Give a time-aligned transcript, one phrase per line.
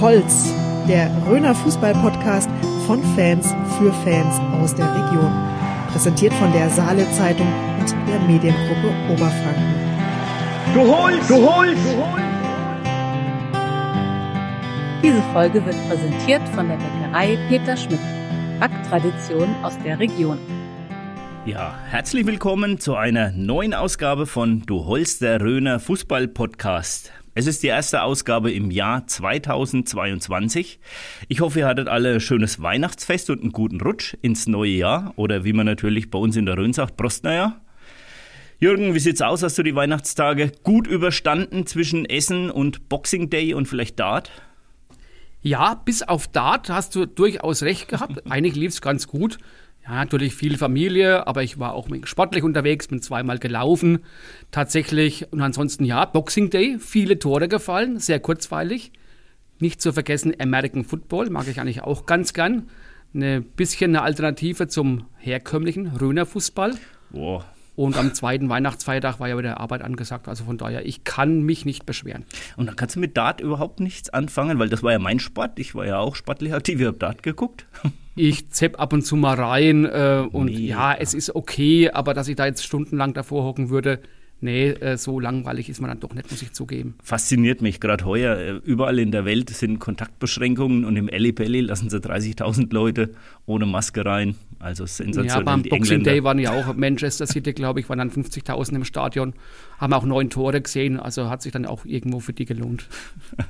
[0.00, 0.52] Holz,
[0.88, 2.50] der Röner Fußball-Podcast
[2.86, 5.32] von Fans für Fans aus der Region.
[5.92, 7.46] Präsentiert von der Saale Zeitung
[7.80, 9.74] und der Mediengruppe Oberfranken.
[10.74, 12.26] Du holst, du holst, du holst.
[15.02, 18.00] Diese Folge wird präsentiert von der Bäckerei Peter Schmidt.
[18.60, 20.38] Backtradition aus der Region.
[21.44, 27.12] Ja, herzlich willkommen zu einer neuen Ausgabe von Du Holst der Röner Fußball Podcast.
[27.38, 30.80] Es ist die erste Ausgabe im Jahr 2022.
[31.28, 35.12] Ich hoffe, ihr hattet alle ein schönes Weihnachtsfest und einen guten Rutsch ins neue Jahr.
[35.16, 37.60] Oder wie man natürlich bei uns in der Rhön sagt, Prostneuer.
[38.58, 39.42] Jürgen, wie sieht's aus?
[39.42, 44.30] Hast du die Weihnachtstage gut überstanden zwischen Essen und Boxing Day und vielleicht Dart?
[45.42, 48.26] Ja, bis auf Dart hast du durchaus recht gehabt.
[48.30, 49.36] Eigentlich lief's ganz gut.
[49.86, 54.00] Ja, natürlich viel Familie, aber ich war auch sportlich unterwegs, bin zweimal gelaufen.
[54.50, 58.90] Tatsächlich, und ansonsten ja, Boxing Day, viele Tore gefallen, sehr kurzweilig.
[59.60, 62.68] Nicht zu vergessen American Football, mag ich eigentlich auch ganz gern.
[63.14, 66.74] Ein bisschen eine Alternative zum herkömmlichen Röner Fußball.
[67.10, 67.44] Boah,
[67.76, 70.26] Und am zweiten Weihnachtsfeiertag war ja wieder Arbeit angesagt.
[70.26, 72.24] Also von daher, ich kann mich nicht beschweren.
[72.56, 75.60] Und dann kannst du mit Dart überhaupt nichts anfangen, weil das war ja mein Sport.
[75.60, 76.80] Ich war ja auch sportlich aktiv.
[76.80, 77.66] Ich habe Dart geguckt.
[78.16, 80.58] Ich zepp ab und zu mal rein äh, und Mega.
[80.58, 84.00] ja, es ist okay, aber dass ich da jetzt stundenlang davor hocken würde,
[84.46, 86.94] nee, äh, so langweilig ist man dann doch nicht, muss ich zugeben.
[87.02, 88.36] Fasziniert mich gerade heuer.
[88.36, 93.10] Äh, Überall in der Welt sind Kontaktbeschränkungen und im Ellipelli lassen sie 30.000 Leute
[93.44, 94.36] ohne Maske rein.
[94.58, 95.38] Also sensationell.
[95.38, 96.10] Ja, beim die Boxing Engländer.
[96.12, 99.34] Day waren ja auch Manchester City, glaube ich, waren dann 50.000 im Stadion,
[99.78, 102.88] haben auch neun Tore gesehen, also hat sich dann auch irgendwo für die gelohnt.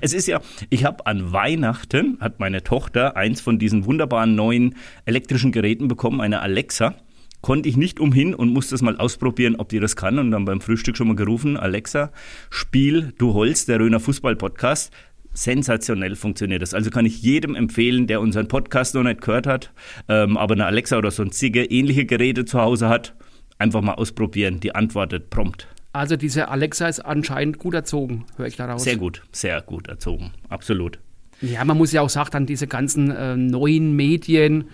[0.00, 0.40] Es ist ja,
[0.70, 4.74] ich habe an Weihnachten, hat meine Tochter eins von diesen wunderbaren neuen
[5.04, 6.96] elektrischen Geräten bekommen, eine Alexa.
[7.40, 10.18] Konnte ich nicht umhin und musste es mal ausprobieren, ob die das kann.
[10.18, 12.10] Und dann beim Frühstück schon mal gerufen, Alexa,
[12.50, 14.92] Spiel Du Holz, der Röner Fußball-Podcast.
[15.32, 16.74] Sensationell funktioniert das.
[16.74, 19.72] Also kann ich jedem empfehlen, der unseren Podcast noch nicht gehört hat,
[20.08, 23.14] ähm, aber eine Alexa oder sonstige ähnliche Geräte zu Hause hat,
[23.58, 24.58] einfach mal ausprobieren.
[24.58, 25.68] Die antwortet prompt.
[25.92, 28.82] Also diese Alexa ist anscheinend gut erzogen, höre ich daraus.
[28.82, 30.32] Sehr gut, sehr gut erzogen.
[30.48, 30.98] Absolut.
[31.40, 34.64] Ja, man muss ja auch sagen, dann diese ganzen äh, neuen Medien,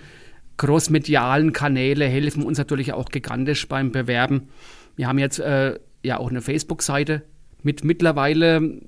[0.57, 4.49] crossmedialen Kanäle helfen uns natürlich auch gigantisch beim Bewerben.
[4.97, 7.23] Wir haben jetzt äh, ja auch eine Facebook-Seite
[7.63, 8.81] mit mittlerweile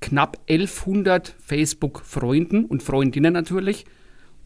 [0.00, 3.84] knapp 1100 Facebook-Freunden und Freundinnen natürlich.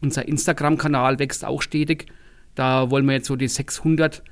[0.01, 2.07] Unser Instagram-Kanal wächst auch stetig.
[2.55, 4.23] Da wollen wir jetzt so die 600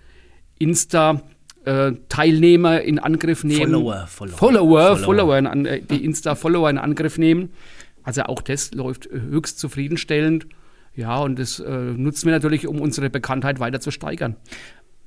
[0.59, 3.71] Insta-Teilnehmer in Angriff nehmen.
[3.71, 4.37] Follower, Follower.
[4.37, 5.37] Follower, Follower.
[5.37, 7.53] In äh, die Insta-Follower in Angriff nehmen.
[8.03, 10.47] Also auch das läuft äh, höchst zufriedenstellend.
[10.95, 14.35] Ja, und das äh, nutzen wir natürlich, um unsere Bekanntheit weiter zu steigern.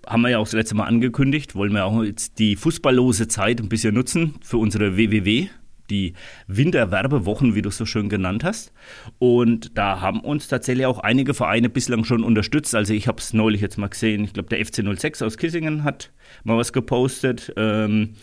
[0.07, 3.61] haben wir ja auch das letzte Mal angekündigt, wollen wir auch jetzt die fußballlose Zeit
[3.61, 5.49] ein bisschen nutzen für unsere WWW,
[5.91, 6.15] die
[6.49, 8.73] Winterwerbewochen, wie du es so schön genannt hast.
[9.19, 12.75] Und da haben uns tatsächlich auch einige Vereine bislang schon unterstützt.
[12.75, 15.85] Also ich habe es neulich jetzt mal gesehen, ich glaube der FC 06 aus Kissingen
[15.85, 16.13] hat
[16.45, 17.53] mal was gepostet.
[17.57, 18.15] Ähm,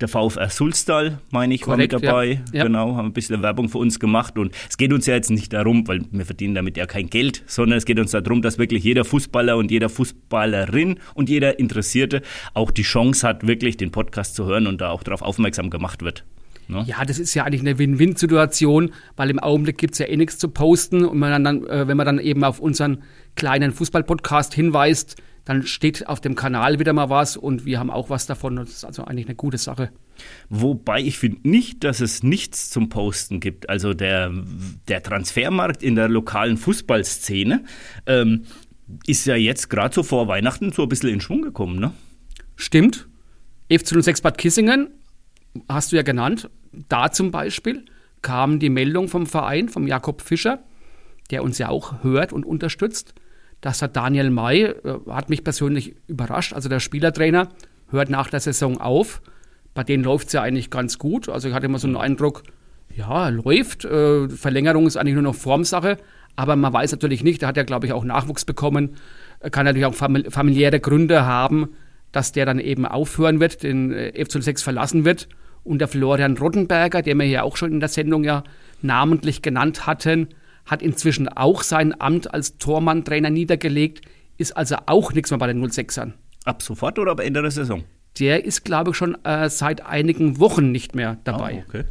[0.00, 2.26] der VfR Sulstal, meine ich, Korrekt, war mit dabei.
[2.52, 2.60] ja.
[2.60, 2.64] Ja.
[2.64, 4.38] Genau, haben ein bisschen Werbung für uns gemacht.
[4.38, 7.42] Und es geht uns ja jetzt nicht darum, weil wir verdienen damit ja kein Geld,
[7.46, 12.22] sondern es geht uns darum, dass wirklich jeder Fußballer und jeder Fußballerin und jeder Interessierte
[12.54, 16.02] auch die Chance hat, wirklich den Podcast zu hören und da auch darauf aufmerksam gemacht
[16.02, 16.24] wird.
[16.70, 16.84] Ne?
[16.86, 20.38] Ja, das ist ja eigentlich eine Win-Win-Situation, weil im Augenblick gibt es ja eh nichts
[20.38, 23.02] zu posten und man dann, äh, wenn man dann eben auf unseren
[23.34, 25.16] kleinen Fußball-Podcast hinweist,
[25.50, 28.54] dann steht auf dem Kanal wieder mal was und wir haben auch was davon.
[28.54, 29.90] Das ist also eigentlich eine gute Sache.
[30.48, 33.68] Wobei ich finde nicht, dass es nichts zum Posten gibt.
[33.68, 34.32] Also der,
[34.86, 37.64] der Transfermarkt in der lokalen Fußballszene
[38.06, 38.44] ähm,
[39.08, 41.80] ist ja jetzt gerade so vor Weihnachten so ein bisschen in Schwung gekommen.
[41.80, 41.92] Ne?
[42.54, 43.08] Stimmt.
[43.72, 44.90] FC 06 Bad Kissingen
[45.68, 46.48] hast du ja genannt.
[46.88, 47.86] Da zum Beispiel
[48.22, 50.62] kam die Meldung vom Verein, vom Jakob Fischer,
[51.32, 53.14] der uns ja auch hört und unterstützt,
[53.60, 54.74] dass der Daniel May, äh,
[55.08, 57.48] hat mich persönlich überrascht, also der Spielertrainer,
[57.90, 59.20] hört nach der Saison auf.
[59.74, 61.28] Bei denen läuft es ja eigentlich ganz gut.
[61.28, 62.42] Also ich hatte immer so einen Eindruck,
[62.94, 63.84] ja, läuft.
[63.84, 65.96] Äh, Verlängerung ist eigentlich nur noch Formsache.
[66.36, 68.96] Aber man weiß natürlich nicht, der hat ja, glaube ich, auch Nachwuchs bekommen,
[69.50, 71.70] kann natürlich auch famili- familiäre Gründe haben,
[72.12, 75.28] dass der dann eben aufhören wird, den äh, F06 verlassen wird.
[75.62, 78.44] Und der Florian Rottenberger, den wir ja auch schon in der Sendung ja
[78.80, 80.28] namentlich genannt hatten,
[80.70, 84.02] hat inzwischen auch sein Amt als Tormann-Trainer niedergelegt,
[84.38, 86.12] ist also auch nichts mehr bei den 06ern.
[86.44, 87.84] Ab sofort oder ab Ende der Saison?
[88.18, 91.62] Der ist, glaube ich, schon äh, seit einigen Wochen nicht mehr dabei.
[91.62, 91.84] Ah, okay.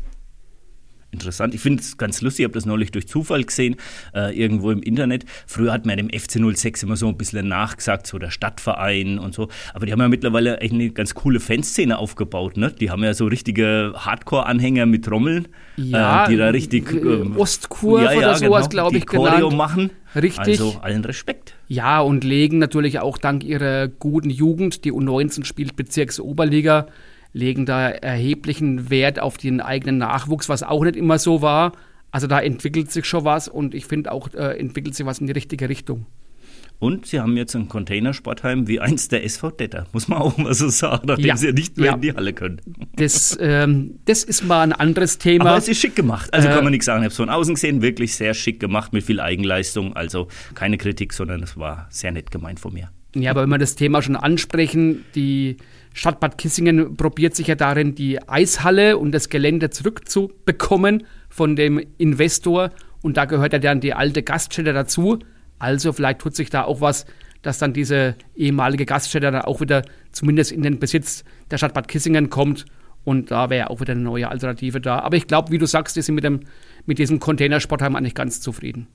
[1.11, 1.53] Interessant.
[1.55, 3.75] Ich finde es ganz lustig, ich habe das neulich durch Zufall gesehen,
[4.13, 5.25] äh, irgendwo im Internet.
[5.47, 9.33] Früher hat man dem FC 06 immer so ein bisschen nachgesagt, so der Stadtverein und
[9.33, 9.49] so.
[9.73, 12.57] Aber die haben ja mittlerweile echt eine ganz coole Fanszene aufgebaut.
[12.57, 12.71] Ne?
[12.71, 15.47] Die haben ja so richtige Hardcore-Anhänger mit Trommeln,
[15.77, 19.05] Ja, äh, die da richtig äh, ähm, Ostkurve ja, ja, oder sowas, genau, glaube ich,
[19.05, 19.57] Choreo genannt.
[19.57, 19.89] machen.
[20.15, 20.39] Richtig.
[20.39, 21.53] Also allen Respekt.
[21.67, 26.87] Ja, und legen natürlich auch dank ihrer guten Jugend, die U19 spielt Bezirksoberliga,
[27.33, 31.73] legen da erheblichen Wert auf den eigenen Nachwuchs, was auch nicht immer so war.
[32.11, 35.27] Also da entwickelt sich schon was und ich finde auch, äh, entwickelt sich was in
[35.27, 36.05] die richtige Richtung.
[36.79, 40.53] Und sie haben jetzt ein Containersportheim wie eins der SV Detter, muss man auch mal
[40.53, 41.95] so sagen, nachdem Ja, sie ja nicht mehr ja.
[41.95, 42.61] in die Halle können.
[42.95, 45.47] Das, ähm, das ist mal ein anderes Thema.
[45.47, 46.33] Aber es ist schick gemacht.
[46.33, 47.01] Also Äh, kann man nichts sagen.
[47.01, 49.93] Ich habe es von außen gesehen, wirklich sehr schick gemacht, mit viel Eigenleistung.
[49.93, 52.89] Also keine Kritik, sondern es war sehr nett gemeint von mir.
[53.13, 55.57] Ja, aber wenn wir das Thema schon ansprechen, die
[55.99, 61.85] Stadt Bad Kissingen probiert sich ja darin, die Eishalle und das Gelände zurückzubekommen von dem
[61.97, 62.69] Investor.
[63.01, 65.19] Und da gehört ja dann die alte Gaststätte dazu.
[65.57, 67.05] Also vielleicht tut sich da auch was,
[67.41, 69.81] dass dann diese ehemalige Gaststätte dann auch wieder
[70.13, 72.63] zumindest in den Besitz der Stadt Bad Kissingen kommt.
[73.03, 74.99] Und da wäre auch wieder eine neue Alternative da.
[74.99, 76.39] Aber ich glaube, wie du sagst, die sind mit, dem,
[76.85, 78.87] mit diesem Containersportheim eigentlich ganz zufrieden.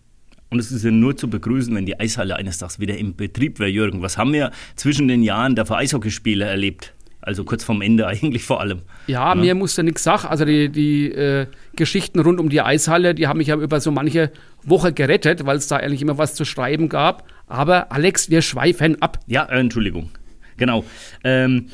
[0.51, 3.59] Und es ist ja nur zu begrüßen, wenn die Eishalle eines Tages wieder im Betrieb
[3.59, 4.03] wäre, Jürgen.
[4.03, 6.95] Was haben wir zwischen den Jahren der Eishockeyspiele erlebt?
[7.21, 8.83] Also kurz vorm Ende eigentlich vor allem.
[9.07, 10.29] Ja, mir musste nichts sagen.
[10.29, 13.91] Also die, die äh, Geschichten rund um die Eishalle, die haben mich ja über so
[13.91, 14.31] manche
[14.63, 17.27] Woche gerettet, weil es da eigentlich immer was zu schreiben gab.
[17.47, 19.21] Aber Alex, wir schweifen ab.
[19.27, 20.11] Ja, äh, Entschuldigung.
[20.57, 20.85] Genau.
[21.25, 21.67] Ähm,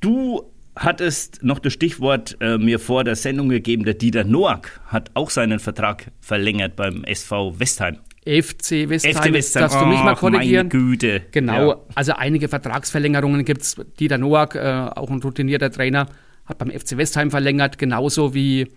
[0.00, 0.42] du
[0.76, 5.30] hattest noch das Stichwort äh, mir vor der Sendung gegeben, der Dieter Noack hat auch
[5.30, 7.98] seinen Vertrag verlängert beim SV Westheim.
[8.26, 10.68] FC Westheim, FC Westheim, darfst du mich mal ach, meine korrigieren?
[10.70, 11.22] Güte.
[11.30, 11.76] Genau, Ja.
[11.94, 13.76] also einige Vertragsverlängerungen gibt es.
[14.00, 16.06] Dieter Noack, äh, auch ein routinierter Trainer,
[16.46, 18.68] hat beim FC Westheim verlängert, genauso wie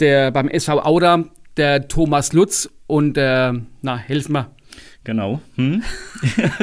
[0.00, 1.24] der beim SV Auda,
[1.56, 4.50] der Thomas Lutz und der, na, helf mir,
[5.04, 5.40] Genau.
[5.56, 5.82] Hm?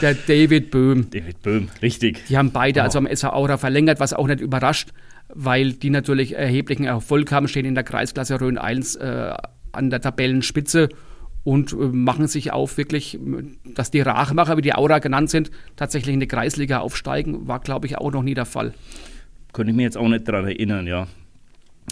[0.00, 1.10] der David Böhm.
[1.10, 2.24] David Böhm, richtig.
[2.28, 2.84] Die haben beide Oh.
[2.84, 4.90] also am SV Aura verlängert, was auch nicht überrascht,
[5.28, 9.34] weil die natürlich erheblichen Erfolg haben, stehen in der Kreisklasse Rhön 1 äh,
[9.72, 10.88] an der Tabellenspitze
[11.44, 13.18] und äh, machen sich auf wirklich,
[13.64, 17.86] dass die Rachmacher, wie die Aura genannt sind, tatsächlich in die Kreisliga aufsteigen, war glaube
[17.86, 18.72] ich auch noch nie der Fall.
[19.52, 21.06] Könnte ich mir jetzt auch nicht dran erinnern, ja.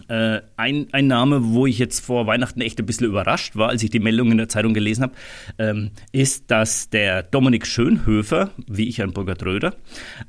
[0.08, 3.82] Äh, ein, ein Name, wo ich jetzt vor Weihnachten echt ein bisschen überrascht war, als
[3.82, 5.14] ich die Meldung in der Zeitung gelesen habe,
[5.58, 9.74] ähm, ist, dass der Dominik Schönhöfer, wie ich ein Burkhard Röder,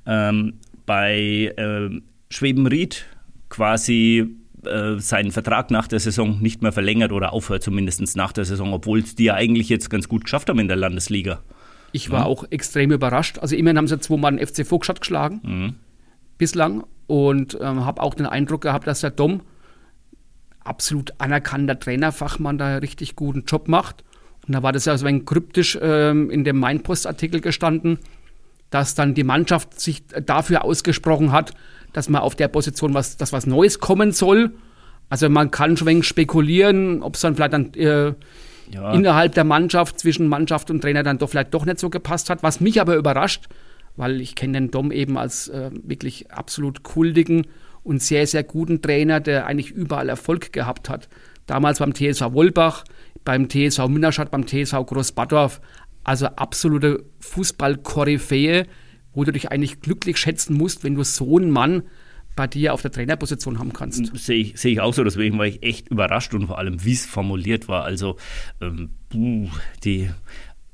[0.06, 0.54] ähm,
[0.86, 3.06] bei ähm, Schwebenried
[3.50, 4.36] quasi
[4.66, 8.72] äh, seinen Vertrag nach der Saison nicht mehr verlängert oder aufhört, zumindest nach der Saison,
[8.72, 11.42] obwohl es die ja eigentlich jetzt ganz gut geschafft haben in der Landesliga.
[11.92, 13.40] Ich war auch extrem überrascht.
[13.40, 15.78] Also immerhin haben sie zweimal den FC Vogtstadt geschlagen,
[16.38, 16.84] bislang.
[17.08, 19.42] Und ähm, habe auch den Eindruck gehabt, dass der Dom
[20.66, 24.04] absolut anerkannter Trainerfachmann da richtig guten Job macht.
[24.46, 28.00] Und da war das ja so ein kryptisch ähm, in dem Mainpost-Artikel gestanden,
[28.70, 31.54] dass dann die Mannschaft sich dafür ausgesprochen hat,
[31.94, 34.52] dass man auf der Position was, dass was Neues kommen soll.
[35.10, 38.14] Also man kann schon ein wenig spekulieren, ob es dann vielleicht dann äh,
[38.72, 38.92] Ja.
[38.94, 42.42] innerhalb der Mannschaft, zwischen Mannschaft und Trainer dann doch vielleicht doch nicht so gepasst hat.
[42.44, 43.46] Was mich aber überrascht,
[43.96, 47.46] weil ich kenne den Dom eben als äh, wirklich absolut kultigen
[47.86, 51.08] und sehr, sehr guten Trainer, der eigentlich überall Erfolg gehabt hat.
[51.46, 52.84] Damals beim TSV Wolbach,
[53.24, 55.62] beim TSV Münnerstadt, beim TSV Großbadorf.
[56.04, 58.66] Also absolute Fußball-Koryphäe,
[59.14, 61.84] wo du dich eigentlich glücklich schätzen musst, wenn du so einen Mann
[62.36, 64.16] bei dir auf der Trainerposition haben kannst.
[64.18, 66.92] Sehe ich, sehe ich auch so, deswegen war ich echt überrascht und vor allem, wie
[66.92, 67.84] es formuliert war.
[67.84, 68.18] Also,
[68.62, 68.90] ähm,
[69.84, 70.10] die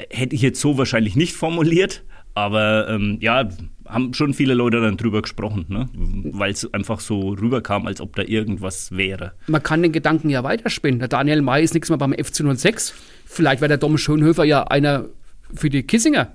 [0.09, 3.49] hätte ich jetzt so wahrscheinlich nicht formuliert, aber ähm, ja,
[3.87, 5.89] haben schon viele Leute dann drüber gesprochen, ne?
[5.93, 9.33] weil es einfach so rüberkam, als ob da irgendwas wäre.
[9.47, 10.99] man kann den Gedanken ja weiterspinnen.
[10.99, 12.93] Der Daniel May ist nichts mehr beim FC 06.
[13.25, 15.05] Vielleicht wäre der Dom Schönhöfer ja einer
[15.53, 16.31] für die Kissinger.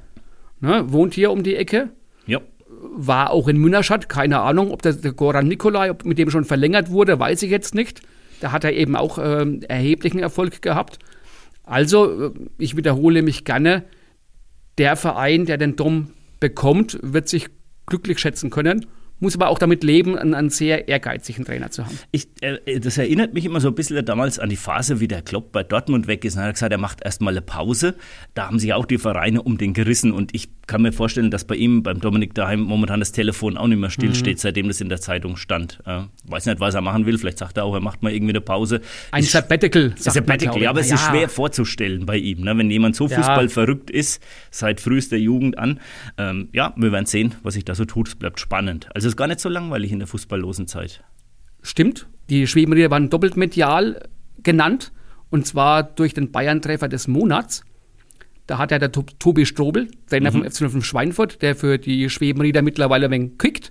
[0.60, 0.84] Ne?
[0.92, 1.90] Wohnt hier um die Ecke.
[2.26, 4.08] Ja, War auch in Münnerstadt.
[4.08, 7.50] Keine Ahnung, ob der, der Goran Nikolai, ob mit dem schon verlängert wurde, weiß ich
[7.50, 8.02] jetzt nicht.
[8.40, 10.98] Da hat er eben auch ähm, erheblichen Erfolg gehabt.
[11.64, 13.84] Also, äh, ich wiederhole mich gerne.
[14.78, 17.48] Der Verein, der den Dom bekommt, wird sich
[17.86, 18.86] glücklich schätzen können.
[19.18, 21.98] Muss aber auch damit leben, einen, einen sehr ehrgeizigen Trainer zu haben.
[22.12, 25.22] Ich, äh, das erinnert mich immer so ein bisschen damals an die Phase, wie der
[25.22, 26.34] Klopp bei Dortmund weg ist.
[26.34, 27.94] Und er hat gesagt, er macht erstmal eine Pause.
[28.34, 30.12] Da haben sich auch die Vereine um den gerissen.
[30.12, 33.68] Und ich kann mir vorstellen, dass bei ihm, beim Dominik daheim, momentan das Telefon auch
[33.68, 35.78] nicht mehr stillsteht, seitdem das in der Zeitung stand.
[35.86, 37.18] Äh, weiß nicht, was er machen will.
[37.18, 38.80] Vielleicht sagt er auch, er macht mal irgendwie eine Pause.
[39.12, 40.96] Ein Ist- Sabbatical, man, Sabbatical, ja, aber es Ja.
[40.96, 42.56] ist schwer vorzustellen bei ihm, ne?
[42.58, 43.16] wenn jemand so Ja.
[43.16, 45.78] Fußball verrückt ist, seit frühester Jugend an.
[46.18, 48.08] Ähm, ja, wir werden sehen, was sich da so tut.
[48.08, 48.88] Es bleibt spannend.
[48.94, 51.04] Also es ist gar nicht so langweilig in der fußballlosen Zeit.
[51.62, 52.06] Stimmt.
[52.28, 54.02] Die Schwebenrieder waren doppelt medial
[54.42, 54.92] genannt.
[55.30, 57.64] Und zwar durch den Bayern-Treffer des Monats.
[58.46, 60.44] Da hat ja der Tobi Strobel, Trainer mhm.
[60.50, 63.70] vom FC Schweinfurt, der für die Schwebenrieder mittlerweile ein wenig kickt,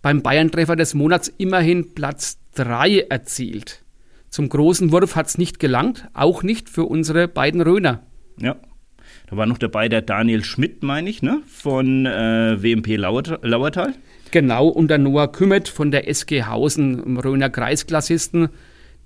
[0.00, 3.82] beim Bayern-Treffer des Monats immerhin Platz 3 erzielt.
[4.28, 8.02] Zum großen Wurf hat es nicht gelangt, auch nicht für unsere beiden Röner.
[8.40, 8.56] Ja.
[9.28, 11.42] Da war noch dabei der Daniel Schmidt, meine ich, ne?
[11.46, 13.94] von äh, WMP Lauertal.
[14.30, 18.48] Genau, und der Noah Kümmet von der SG Hausen, im Röner Kreisklassisten.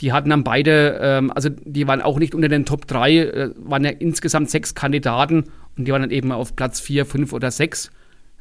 [0.00, 3.50] Die hatten dann beide, ähm, also die waren auch nicht unter den Top 3, äh,
[3.56, 5.44] waren ja insgesamt sechs Kandidaten
[5.76, 7.90] und die waren dann eben auf Platz 4, 5 oder 6.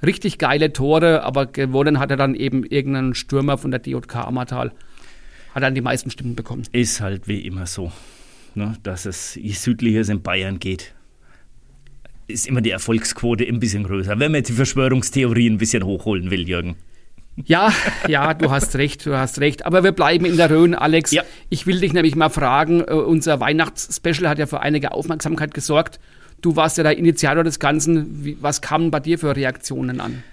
[0.06, 4.74] Richtig geile Tore, aber gewonnen hat er dann eben irgendein Stürmer von der DJK Ammertal.
[5.54, 6.64] Hat dann die meisten Stimmen bekommen.
[6.74, 7.92] Ist halt wie immer so,
[8.56, 10.94] ne, dass es südlicher in Bayern geht,
[12.28, 14.20] ist immer die Erfolgsquote ein bisschen größer.
[14.20, 16.76] Wenn man jetzt die Verschwörungstheorien ein bisschen hochholen will, Jürgen.
[17.44, 17.74] Ja,
[18.08, 19.66] ja, du hast recht, du hast recht.
[19.66, 21.12] Aber wir bleiben in der Rhön, Alex.
[21.12, 21.24] Ja.
[21.50, 26.00] Ich will dich nämlich mal fragen, äh, unser Weihnachtsspecial hat ja für einige Aufmerksamkeit gesorgt.
[26.42, 28.38] Du warst ja der Initiator des Ganzen.
[28.40, 30.24] Was kamen bei dir für Reaktionen an?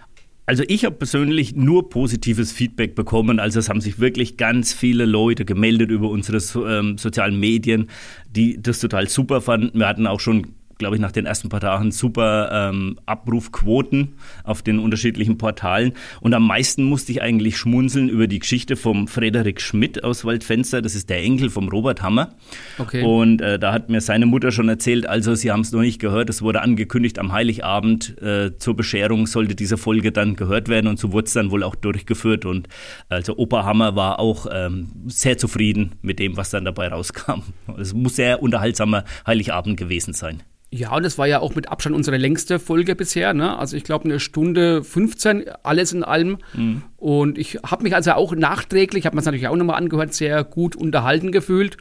[0.44, 3.38] Also ich habe persönlich nur positives Feedback bekommen.
[3.38, 7.88] Also es haben sich wirklich ganz viele Leute gemeldet über unsere ähm, sozialen Medien,
[8.28, 9.78] die das total super fanden.
[9.78, 10.48] Wir hatten auch schon
[10.78, 14.14] glaube ich, nach den ersten paar Tagen super ähm, Abrufquoten
[14.44, 15.92] auf den unterschiedlichen Portalen.
[16.20, 20.82] Und am meisten musste ich eigentlich schmunzeln über die Geschichte vom Frederik Schmidt aus Waldfenster.
[20.82, 22.34] Das ist der Enkel vom Robert Hammer.
[22.78, 23.02] Okay.
[23.02, 26.00] Und äh, da hat mir seine Mutter schon erzählt, also sie haben es noch nicht
[26.00, 30.86] gehört, es wurde angekündigt am Heiligabend äh, zur Bescherung sollte diese Folge dann gehört werden
[30.86, 32.44] und so wurde es dann wohl auch durchgeführt.
[32.44, 32.68] Und
[33.08, 37.42] also Opa Hammer war auch ähm, sehr zufrieden mit dem, was dann dabei rauskam.
[37.78, 40.42] Es muss sehr unterhaltsamer Heiligabend gewesen sein.
[40.74, 43.34] Ja, und das war ja auch mit Abstand unsere längste Folge bisher.
[43.34, 43.58] Ne?
[43.58, 46.38] Also ich glaube eine Stunde 15, alles in allem.
[46.54, 46.82] Mhm.
[46.96, 50.42] Und ich habe mich also auch nachträglich, habe mir es natürlich auch nochmal angehört, sehr
[50.44, 51.76] gut unterhalten gefühlt.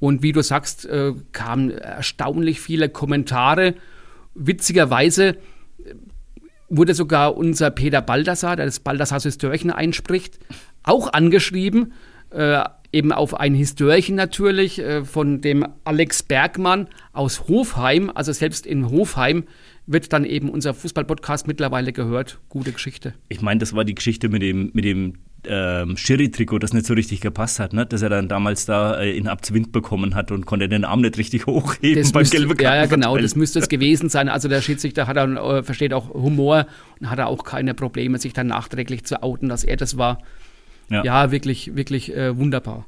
[0.00, 3.74] Und wie du sagst, äh, kamen erstaunlich viele Kommentare.
[4.34, 5.36] Witzigerweise äh,
[6.68, 10.38] wurde sogar unser Peter Baldassar, der das Baldassar Systörchen einspricht,
[10.82, 11.94] auch angeschrieben.
[12.30, 18.10] Äh, eben auf ein Histörchen natürlich äh, von dem Alex Bergmann aus Hofheim.
[18.14, 19.44] Also selbst in Hofheim
[19.86, 22.38] wird dann eben unser Fußballpodcast mittlerweile gehört.
[22.48, 23.14] Gute Geschichte.
[23.28, 25.14] Ich meine, das war die Geschichte mit dem, mit dem
[25.48, 27.86] ähm, Schiri-Trikot, das nicht so richtig gepasst hat, ne?
[27.86, 31.18] dass er dann damals da äh, in Abzwind bekommen hat und konnte den Arm nicht
[31.18, 34.28] richtig hochheben das beim müsste, gelben Ja, ja, genau, das müsste es gewesen sein.
[34.28, 36.66] Also der Schiedsrichter hat dann, äh, versteht auch Humor
[37.00, 40.18] und hat auch keine Probleme, sich dann nachträglich zu outen, dass er das war.
[40.90, 42.86] Ja, ja wirklich, wirklich äh, wunderbar.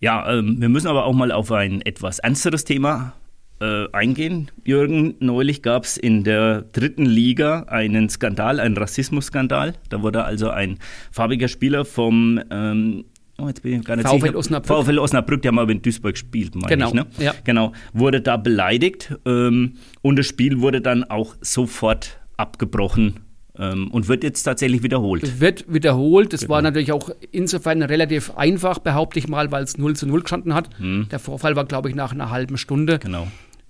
[0.00, 3.14] Ja, ähm, wir müssen aber auch mal auf ein etwas ernsteres Thema
[3.60, 4.50] äh, eingehen.
[4.64, 9.74] Jürgen, neulich gab es in der dritten Liga einen Skandal, einen Rassismusskandal.
[9.88, 10.78] Da wurde also ein
[11.10, 13.04] farbiger Spieler vom ähm,
[13.40, 14.84] Oh, jetzt bin ich gar nicht VfL Osnabrück.
[14.84, 16.94] VfL Osnabrück, die haben aber in Duisburg gespielt, meine genau, ich.
[16.94, 17.06] Ne?
[17.18, 17.34] Ja.
[17.44, 23.20] Genau, wurde da beleidigt ähm, und das Spiel wurde dann auch sofort abgebrochen
[23.58, 25.40] und wird jetzt tatsächlich wiederholt.
[25.40, 26.32] Wird wiederholt.
[26.32, 26.54] Das genau.
[26.54, 30.54] war natürlich auch insofern relativ einfach, behaupte ich mal, weil es 0 zu 0 gestanden
[30.54, 30.70] hat.
[30.78, 31.08] Hm.
[31.10, 32.98] Der Vorfall war, glaube ich, nach einer halben Stunde.
[32.98, 33.26] Genau.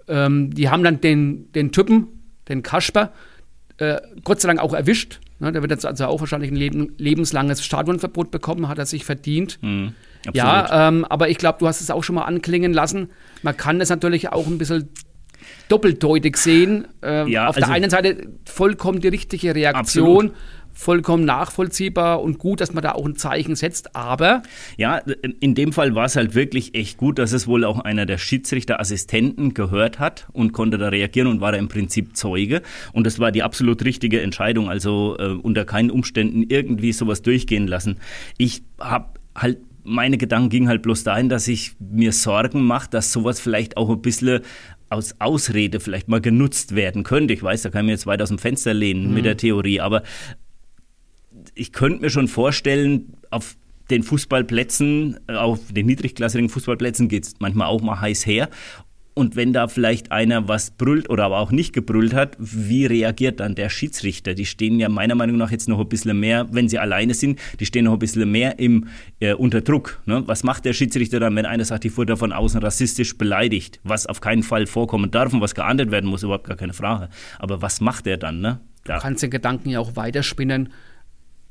[0.07, 2.09] Ähm, die haben dann den, den Typen,
[2.49, 3.13] den Kasper,
[3.79, 5.21] äh, Gott sei Dank auch erwischt.
[5.41, 9.05] Ne, der wird jetzt also auch wahrscheinlich ein Leben, lebenslanges Stadionverbot bekommen, hat er sich
[9.05, 9.59] verdient.
[9.63, 9.95] Hm,
[10.33, 13.11] ja, ähm, aber ich glaube, du hast es auch schon mal anklingen lassen.
[13.43, 14.89] Man kann das natürlich auch ein bisschen
[15.69, 16.87] doppeldeutig sehen.
[17.03, 20.27] Äh, ja, auf also, der einen Seite vollkommen die richtige Reaktion.
[20.27, 20.35] Absolut
[20.79, 24.45] vollkommen nachvollziehbar und gut, dass man da auch ein Zeichen setzt, aber.
[24.77, 24.99] Ja,
[25.41, 28.17] in dem Fall war es halt wirklich echt gut, dass es wohl auch einer der
[28.17, 32.63] Schiedsrichterassistenten gehört hat und konnte da reagieren und war da im Prinzip Zeuge.
[32.93, 37.67] Und das war die absolut richtige Entscheidung, also äh, unter keinen Umständen irgendwie sowas durchgehen
[37.67, 37.99] lassen.
[38.37, 43.11] Ich habe halt meine Gedanken gingen halt bloß dahin, dass ich mir Sorgen mache, dass
[43.11, 44.41] sowas vielleicht auch ein bisschen
[44.91, 47.35] aus Ausrede vielleicht mal genutzt werden könnte.
[47.35, 49.15] Ich weiß, da kann ich mir jetzt weit aus dem Fenster lehnen mhm.
[49.15, 50.03] mit der Theorie, aber
[51.55, 53.57] ich könnte mir schon vorstellen, auf
[53.91, 58.51] den Fußballplätzen, auf den niedrigklassigen Fußballplätzen geht es manchmal auch mal heiß her.
[59.19, 63.41] Und wenn da vielleicht einer was brüllt oder aber auch nicht gebrüllt hat, wie reagiert
[63.41, 64.35] dann der Schiedsrichter?
[64.35, 67.41] Die stehen ja meiner Meinung nach jetzt noch ein bisschen mehr, wenn sie alleine sind,
[67.59, 68.87] die stehen noch ein bisschen mehr im,
[69.19, 70.01] äh, unter Druck.
[70.07, 70.23] Ne?
[70.27, 74.07] Was macht der Schiedsrichter dann, wenn einer sagt, ich wurde von außen rassistisch beleidigt, was
[74.07, 77.09] auf keinen Fall vorkommen darf und was geahndet werden muss, überhaupt gar keine Frage.
[77.41, 78.41] Aber was macht er dann?
[78.41, 78.61] Ne?
[78.85, 80.69] Du kannst den Gedanken ja auch weiterspinnen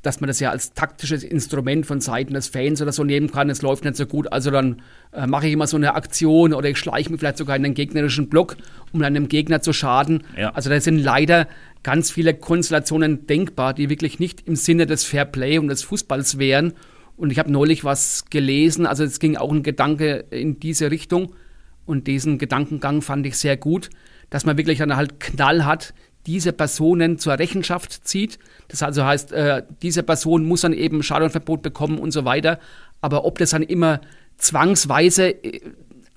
[0.02, 3.50] dass man das ja als taktisches Instrument von Seiten des Fans oder so nehmen kann.
[3.50, 6.68] Es läuft nicht so gut, also dann äh, mache ich immer so eine Aktion oder
[6.68, 8.56] ich schleiche mich vielleicht sogar in den gegnerischen Block,
[8.92, 10.22] um einem Gegner zu schaden.
[10.36, 10.50] Ja.
[10.50, 11.48] Also da sind leider
[11.82, 16.38] ganz viele Konstellationen denkbar, die wirklich nicht im Sinne des Fair Play und des Fußballs
[16.38, 16.74] wären.
[17.16, 21.34] Und ich habe neulich was gelesen, also es ging auch ein Gedanke in diese Richtung.
[21.84, 23.90] Und diesen Gedankengang fand ich sehr gut,
[24.30, 25.94] dass man wirklich dann halt Knall hat,
[26.26, 28.38] diese Personen zur Rechenschaft zieht.
[28.68, 32.58] Das also heißt, äh, diese Person muss dann eben Schadenverbot bekommen und so weiter.
[33.00, 34.00] Aber ob das dann immer
[34.36, 35.60] zwangsweise äh,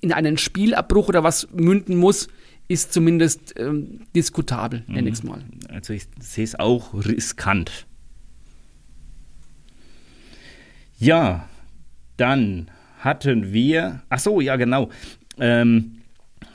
[0.00, 2.28] in einen Spielabbruch oder was münden muss,
[2.68, 5.42] ist zumindest ähm, diskutabel, nenne ich es mal.
[5.68, 7.86] Also ich sehe es auch riskant.
[10.98, 11.48] Ja,
[12.16, 14.90] dann hatten wir, ach so, ja genau.
[15.38, 16.01] Ähm,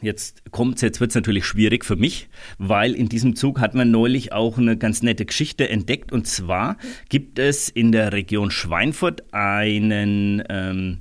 [0.02, 4.32] Jetzt kommt's, jetzt wird's natürlich schwierig für mich, weil in diesem Zug hat man neulich
[4.34, 6.12] auch eine ganz nette Geschichte entdeckt.
[6.12, 6.78] Und zwar
[7.10, 11.00] gibt es in der Region Schweinfurt einen ähm,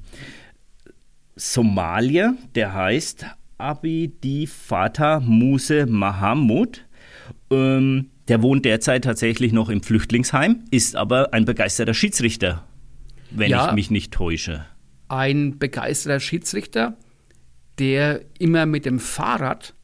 [1.37, 3.27] Somalier, der heißt
[3.59, 6.85] Abidi Fatah Muse Mahamud.
[7.51, 12.65] Ähm, der wohnt derzeit tatsächlich noch im Flüchtlingsheim, ist aber ein begeisterter Schiedsrichter,
[13.31, 13.69] wenn Ja.
[13.69, 14.65] ich mich nicht täusche.
[15.09, 16.97] Ein begeisterter Schiedsrichter,
[17.79, 19.75] der immer mit dem Fahrrad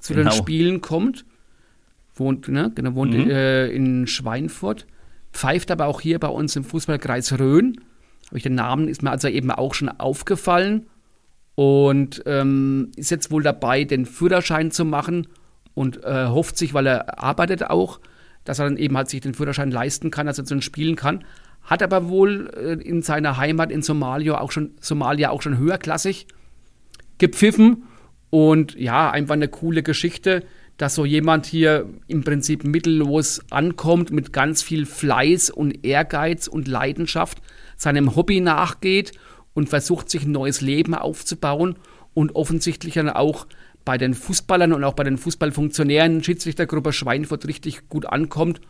[0.00, 0.30] zu Genau.
[0.30, 1.24] den Spielen kommt,
[2.14, 3.30] wohnt, ne, genau, wohnt Mhm.
[3.30, 4.86] äh, in Schweinfurt,
[5.32, 7.80] pfeift aber auch hier bei uns im Fußballkreis Rhön.
[8.28, 10.86] Habe ich den Namen, ist mir also eben auch schon aufgefallen
[11.54, 15.26] und ähm, ist jetzt wohl dabei, den Führerschein zu machen
[15.74, 18.00] und äh, hofft sich, weil er arbeitet auch,
[18.44, 20.96] dass er dann eben halt sich den Führerschein leisten kann, dass er zu den Spielen
[20.96, 21.24] kann.
[21.62, 26.26] Hat aber wohl äh, in seiner Heimat in Somalia auch schon, Somalia auch schon höherklassig
[27.22, 27.84] gepfiffen.
[28.30, 30.42] Und ja, einfach eine coole Geschichte,
[30.76, 36.66] dass so jemand hier im Prinzip mittellos ankommt, mit ganz viel Fleiß und Ehrgeiz und
[36.66, 37.38] Leidenschaft
[37.76, 39.12] seinem Hobby nachgeht
[39.54, 41.76] und versucht, sich ein neues Leben aufzubauen
[42.14, 43.46] und offensichtlich dann auch
[43.84, 48.60] bei den Fußballern und auch bei den Fußballfunktionären, Schiedsrichtergruppe Schweinfurt richtig gut ankommt.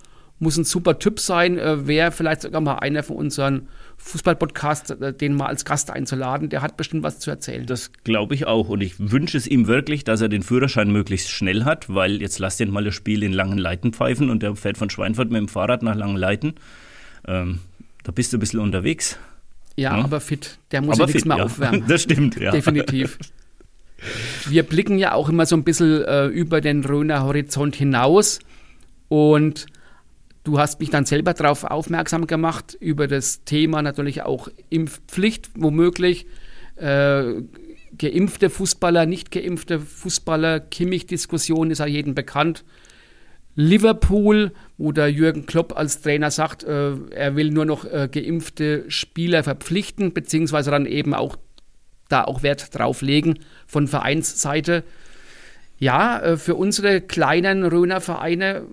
[0.43, 3.69] Muss ein super Typ sein, äh, wäre vielleicht sogar mal einer von unseren
[3.99, 6.49] Fußballpodcasts, äh, den mal als Gast einzuladen.
[6.49, 7.65] Der hat bestimmt was zu erzählen.
[7.65, 8.69] Das glaube ich auch.
[8.69, 12.41] Und ich wünsche es ihm wirklich, dass er den Führerschein möglichst schnell hat, weil jetzt
[12.41, 15.47] lasst ihn mal das Spiel in Langenleiten pfeifen und der fährt von Schweinfurt mit dem
[15.49, 16.55] Fahrrad nach Langenleiten.
[17.29, 17.61] Ähm,
[18.03, 19.17] da bist du ein bisschen unterwegs.
[19.77, 20.05] Ja, Ja.
[20.05, 20.59] aber fit.
[20.73, 21.45] Der muss Aber ja nichts fit, mehr ja.
[21.45, 21.85] aufwärmen.
[21.89, 22.51] Das stimmt, ja.
[22.51, 23.17] Definitiv.
[24.49, 28.41] Wir blicken ja auch immer so ein bisschen äh, über den Röner Horizont hinaus
[29.09, 29.67] und
[30.45, 36.27] du hast mich dann selber darauf aufmerksam gemacht, über das Thema natürlich auch Impfpflicht, womöglich
[36.77, 37.43] äh,
[37.97, 42.65] geimpfte Fußballer, nicht geimpfte Fußballer, Kimmich-Diskussion ist ja jedem bekannt.
[43.55, 48.85] Liverpool, wo der Jürgen Klopp als Trainer sagt, äh, er will nur noch äh, geimpfte
[48.89, 51.37] Spieler verpflichten, beziehungsweise dann eben auch
[52.09, 54.85] da auch Wert drauf legen von Vereinsseite.
[55.79, 58.67] Ja, äh, für unsere kleinen Röner Vereine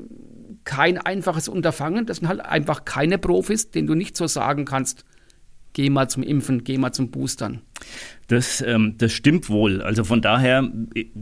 [0.70, 2.06] kein einfaches Unterfangen.
[2.06, 5.04] Das sind halt einfach keine Profis, denen du nicht so sagen kannst,
[5.74, 7.64] geh mal zum Impfen, geh mal zum Boostern.
[8.28, 9.82] Das, ähm, das stimmt wohl.
[9.82, 10.72] Also von daher,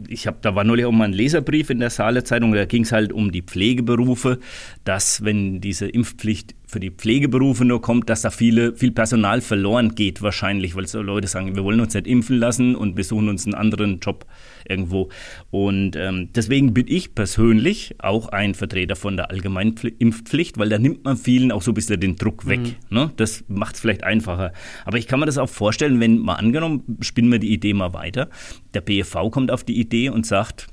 [0.06, 2.82] ich habe, da war neulich auch mal ein Leserbrief in der Saale Zeitung, da ging
[2.82, 4.38] es halt um die Pflegeberufe,
[4.84, 9.94] dass wenn diese Impfpflicht für die Pflegeberufe nur kommt, dass da viele, viel Personal verloren
[9.94, 13.30] geht wahrscheinlich, weil so Leute sagen, wir wollen uns nicht impfen lassen und wir suchen
[13.30, 14.26] uns einen anderen Job
[14.68, 15.08] irgendwo.
[15.50, 20.68] Und ähm, deswegen bin ich persönlich auch ein Vertreter von der allgemeinen Pfli- Impfpflicht, weil
[20.68, 22.60] da nimmt man vielen auch so ein bisschen den Druck weg.
[22.90, 23.10] Ne?
[23.16, 24.52] Das macht es vielleicht einfacher.
[24.84, 27.92] Aber ich kann mir das auch vorstellen, wenn mal angenommen, spinnen wir die Idee mal
[27.92, 28.28] weiter,
[28.74, 30.68] der BFV kommt auf die Idee und sagt,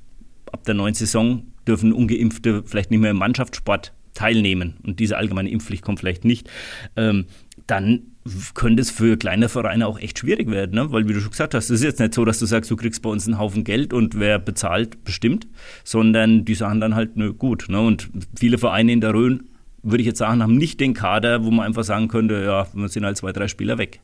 [0.52, 5.50] ab der neuen Saison dürfen Ungeimpfte vielleicht nicht mehr im Mannschaftssport teilnehmen und diese allgemeine
[5.50, 6.50] Impfpflicht kommt vielleicht nicht,
[6.96, 7.26] ähm,
[7.68, 8.16] dann
[8.56, 10.92] könnte es für kleine Vereine auch echt schwierig werden, ne?
[10.92, 12.76] weil wie du schon gesagt hast, es ist jetzt nicht so, dass du sagst, du
[12.76, 15.48] kriegst bei uns einen Haufen Geld und wer bezahlt, bestimmt,
[15.84, 17.68] sondern die sagen dann halt, nö, gut.
[17.70, 17.80] Ne?
[17.80, 19.44] Und viele Vereine in der Rhön,
[19.84, 22.90] würde ich jetzt sagen, haben nicht den Kader, wo man einfach sagen könnte, ja, wir
[22.90, 24.00] sind halt zwei, drei Spieler weg.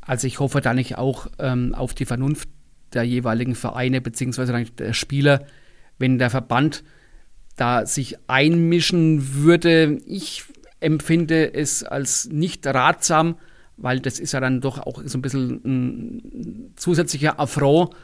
[0.00, 2.48] Also ich hoffe da nicht auch ähm, auf die Vernunft
[2.92, 5.44] der jeweiligen Vereine dann der Spieler,
[5.98, 6.82] wenn der Verband
[7.56, 10.00] da sich einmischen würde.
[10.06, 10.44] Ich
[10.80, 13.36] empfinde es als nicht ratsam,
[13.76, 17.94] weil das ist ja dann doch auch so ein bisschen ein zusätzlicher Affront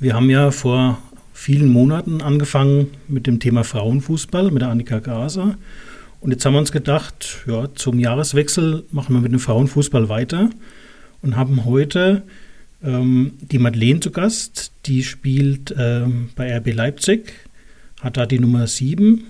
[0.00, 0.98] wir haben ja vor
[1.32, 5.56] vielen Monaten angefangen mit dem Thema Frauenfußball mit der Annika Graser.
[6.22, 10.50] Und jetzt haben wir uns gedacht, ja, zum Jahreswechsel machen wir mit dem Frauenfußball weiter
[11.20, 12.22] und haben heute
[12.80, 14.70] ähm, die Madeleine zu Gast.
[14.86, 17.32] Die spielt ähm, bei RB Leipzig,
[18.00, 19.24] hat da die Nummer 7,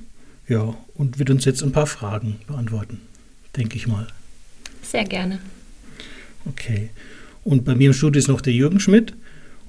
[0.48, 3.00] ja, und wird uns jetzt ein paar Fragen beantworten,
[3.56, 4.06] denke ich mal.
[4.82, 5.38] Sehr gerne.
[6.44, 6.90] Okay.
[7.42, 9.14] Und bei mir im Studio ist noch der Jürgen Schmidt.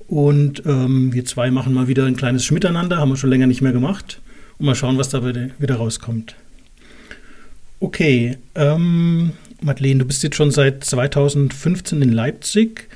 [0.10, 3.62] Und ähm, wir zwei machen mal wieder ein kleines Schmiteinander, haben wir schon länger nicht
[3.62, 4.20] mehr gemacht.
[4.58, 6.36] Und mal schauen, was da wieder rauskommt.
[7.84, 12.88] Okay, ähm, Madeleine, du bist jetzt schon seit 2015 in Leipzig.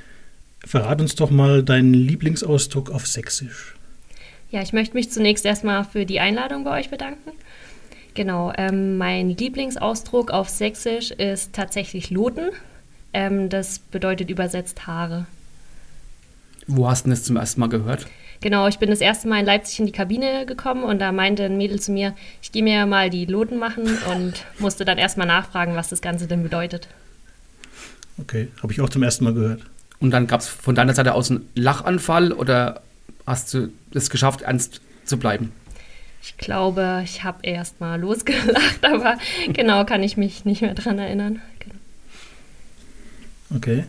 [0.65, 3.75] Verrat uns doch mal deinen Lieblingsausdruck auf Sächsisch.
[4.49, 7.31] Ja, ich möchte mich zunächst erstmal für die Einladung bei euch bedanken.
[8.13, 12.51] Genau, ähm, mein Lieblingsausdruck auf Sächsisch ist tatsächlich Loten.
[13.11, 15.25] Ähm, das bedeutet übersetzt Haare.
[16.65, 18.07] Wo hast du das zum ersten Mal gehört?
[18.41, 21.43] Genau, ich bin das erste Mal in Leipzig in die Kabine gekommen und da meinte
[21.43, 25.27] ein Mädel zu mir, ich gehe mir mal die Loten machen und musste dann erstmal
[25.27, 26.87] nachfragen, was das Ganze denn bedeutet.
[28.19, 29.61] Okay, habe ich auch zum ersten Mal gehört.
[29.99, 32.81] Und dann gab es von deiner Seite aus einen Lachanfall oder
[33.25, 35.51] hast du es geschafft, ernst zu bleiben?
[36.21, 39.17] Ich glaube, ich habe erst mal losgelacht, aber
[39.53, 41.41] genau kann ich mich nicht mehr dran erinnern.
[41.59, 41.75] Genau.
[43.55, 43.85] Okay.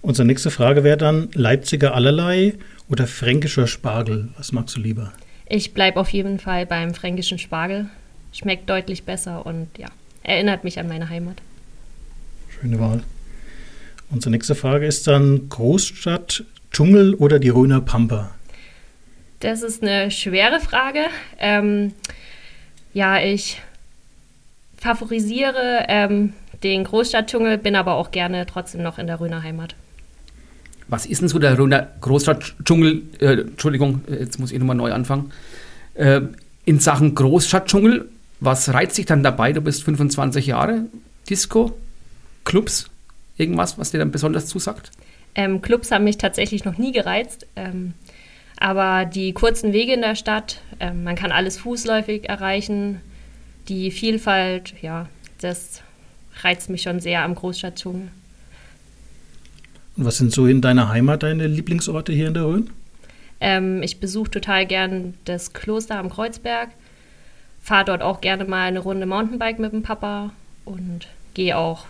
[0.00, 2.54] Unsere nächste Frage wäre dann Leipziger allerlei
[2.88, 4.28] oder fränkischer Spargel.
[4.36, 5.12] Was magst du lieber?
[5.48, 7.88] Ich bleibe auf jeden Fall beim fränkischen Spargel.
[8.32, 9.88] Schmeckt deutlich besser und ja,
[10.22, 11.36] erinnert mich an meine Heimat.
[12.48, 13.02] Schöne Wahl.
[14.10, 18.30] Unsere nächste Frage ist dann Großstadt, Dschungel oder die Röner Pampa?
[19.40, 21.06] Das ist eine schwere Frage.
[21.38, 21.92] Ähm,
[22.92, 23.60] ja, ich
[24.76, 29.74] favorisiere ähm, den Großstadtdschungel, bin aber auch gerne trotzdem noch in der Röner Heimat.
[30.88, 33.02] Was ist denn so der Röner Großstadtdschungel?
[33.20, 35.32] Äh, Entschuldigung, jetzt muss ich nochmal neu anfangen.
[35.94, 36.22] Äh,
[36.64, 38.08] in Sachen Großstadtdschungel,
[38.40, 39.52] was reizt dich dann dabei?
[39.52, 40.86] Du bist 25 Jahre.
[41.28, 41.76] Disco?
[42.44, 42.88] Clubs?
[43.36, 44.90] Irgendwas, was dir dann besonders zusagt?
[45.34, 47.46] Ähm, Clubs haben mich tatsächlich noch nie gereizt.
[47.54, 47.94] Ähm,
[48.58, 53.00] aber die kurzen Wege in der Stadt, ähm, man kann alles fußläufig erreichen.
[53.68, 55.08] Die Vielfalt, ja,
[55.40, 55.82] das
[56.42, 58.08] reizt mich schon sehr am Großstadtdschungel.
[60.00, 62.70] Was sind so in deiner Heimat deine Lieblingsorte hier in der Rhön?
[63.40, 66.68] Ähm, ich besuche total gern das Kloster am Kreuzberg,
[67.60, 70.32] fahre dort auch gerne mal eine Runde Mountainbike mit dem Papa
[70.64, 71.86] und gehe auch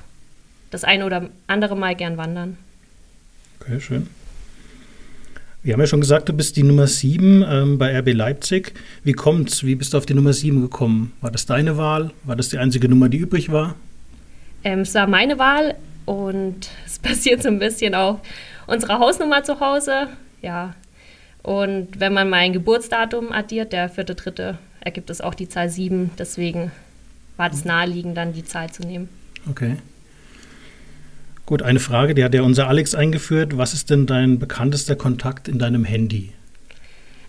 [0.71, 2.57] das eine oder andere Mal gern wandern.
[3.61, 4.07] Okay, schön.
[5.63, 8.73] Wir haben ja schon gesagt, du bist die Nummer 7 ähm, bei RB Leipzig.
[9.05, 9.65] Wie kommt's?
[9.65, 11.13] Wie bist du auf die Nummer 7 gekommen?
[11.21, 12.13] War das deine Wahl?
[12.25, 13.75] War das die einzige Nummer, die übrig war?
[14.65, 15.75] Ähm, es war meine Wahl
[16.09, 18.21] und es passiert so ein bisschen auch
[18.67, 20.09] unsere Hausnummer zu Hause.
[20.43, 20.75] Ja.
[21.43, 26.11] Und wenn man mein Geburtsdatum addiert, der vierte, dritte, ergibt es auch die Zahl 7.
[26.19, 26.73] Deswegen
[27.37, 29.09] war das naheliegend, dann die Zahl zu nehmen.
[29.49, 29.77] Okay.
[31.47, 33.57] Gut, eine Frage, die hat ja unser Alex eingeführt.
[33.57, 36.33] Was ist denn dein bekanntester Kontakt in deinem Handy?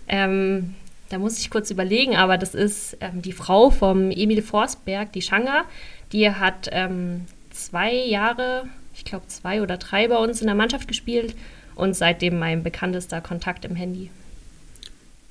[0.08, 0.74] Ähm,
[1.08, 5.22] da muss ich kurz überlegen, aber das ist ähm, die Frau vom Emil Forsberg, die
[5.22, 5.64] Shanga.
[6.12, 7.26] Die hat ähm,
[7.66, 11.34] zwei Jahre, ich glaube zwei oder drei bei uns in der Mannschaft gespielt
[11.74, 14.10] und seitdem mein bekanntester Kontakt im Handy.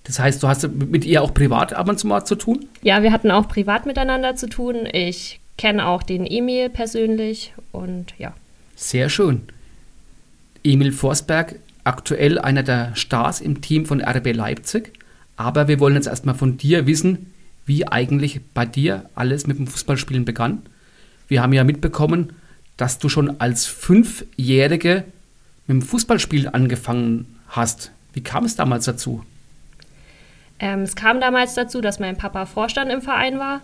[0.03, 2.65] Das heißt, du hast mit ihr auch privat ab und zu mal zu tun?
[2.81, 4.87] Ja, wir hatten auch privat miteinander zu tun.
[4.91, 8.33] Ich kenne auch den Emil persönlich und ja.
[8.75, 9.43] Sehr schön.
[10.63, 14.93] Emil Forsberg, aktuell einer der Stars im Team von RB Leipzig.
[15.35, 17.33] Aber wir wollen jetzt erstmal von dir wissen,
[17.65, 20.63] wie eigentlich bei dir alles mit dem Fußballspielen begann.
[21.29, 22.33] Wir haben ja mitbekommen,
[22.75, 25.05] dass du schon als Fünfjährige
[25.67, 27.91] mit dem Fußballspielen angefangen hast.
[28.13, 29.23] Wie kam es damals dazu?
[30.59, 33.61] Ähm, es kam damals dazu, dass mein Papa Vorstand im Verein war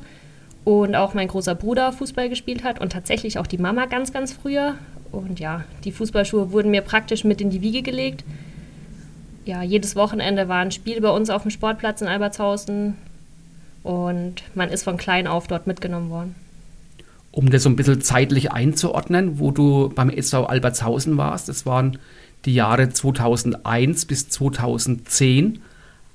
[0.63, 4.31] und auch mein großer Bruder Fußball gespielt hat und tatsächlich auch die Mama ganz, ganz
[4.31, 4.75] früher.
[5.11, 8.23] Und ja, die Fußballschuhe wurden mir praktisch mit in die Wiege gelegt.
[9.45, 12.95] Ja, jedes Wochenende war ein Spiel bei uns auf dem Sportplatz in Albertshausen
[13.81, 16.35] und man ist von klein auf dort mitgenommen worden.
[17.35, 21.99] Um das so ein bisschen zeitlich einzuordnen, wo du beim SV Albertshausen warst, das waren
[22.45, 25.59] die Jahre 2001 bis 2010.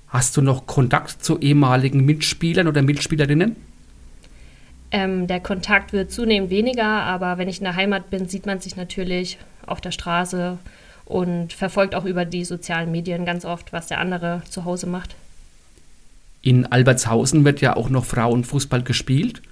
[0.08, 3.54] Hast du noch Kontakt zu ehemaligen Mitspielern oder Mitspielerinnen?
[4.92, 8.60] Ähm, der Kontakt wird zunehmend weniger, aber wenn ich in der Heimat bin, sieht man
[8.60, 10.56] sich natürlich auf der Straße
[11.04, 15.16] und verfolgt auch über die sozialen Medien ganz oft, was der andere zu Hause macht.
[16.40, 19.42] In Albertshausen wird ja auch noch Frauenfußball gespielt.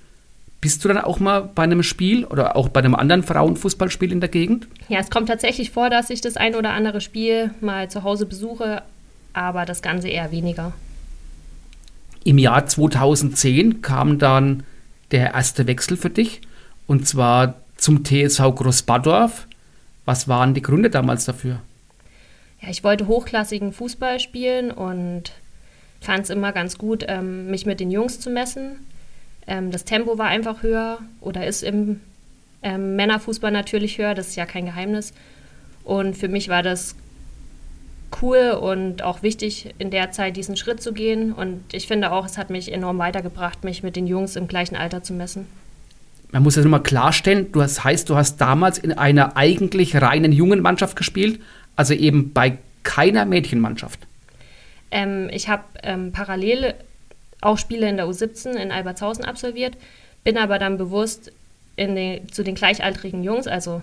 [0.60, 4.20] Bist du dann auch mal bei einem Spiel oder auch bei einem anderen Frauenfußballspiel in
[4.20, 4.66] der Gegend?
[4.88, 8.26] Ja, es kommt tatsächlich vor, dass ich das ein oder andere Spiel mal zu Hause
[8.26, 8.82] besuche,
[9.32, 10.72] aber das Ganze eher weniger.
[12.24, 14.64] Im Jahr 2010 kam dann
[15.12, 16.40] der erste Wechsel für dich
[16.88, 19.46] und zwar zum TSV Großbadorf.
[20.04, 21.60] Was waren die Gründe damals dafür?
[22.60, 25.32] Ja, ich wollte hochklassigen Fußball spielen und
[26.00, 28.80] fand es immer ganz gut, ähm, mich mit den Jungs zu messen.
[29.48, 32.00] Ähm, das Tempo war einfach höher oder ist im
[32.62, 35.14] ähm, Männerfußball natürlich höher, das ist ja kein Geheimnis.
[35.84, 36.94] Und für mich war das
[38.20, 41.32] cool und auch wichtig, in der Zeit diesen Schritt zu gehen.
[41.32, 44.76] Und ich finde auch, es hat mich enorm weitergebracht, mich mit den Jungs im gleichen
[44.76, 45.46] Alter zu messen.
[46.30, 50.30] Man muss das nochmal klarstellen, du hast, heißt, du hast damals in einer eigentlich reinen
[50.30, 51.40] jungen Mannschaft gespielt,
[51.74, 54.00] also eben bei keiner Mädchenmannschaft.
[54.90, 56.74] Ähm, ich habe ähm, parallel
[57.40, 59.76] auch Spiele in der U17 in Albertshausen absolviert,
[60.24, 61.32] bin aber dann bewusst
[61.78, 63.82] den, zu den gleichaltrigen Jungs, also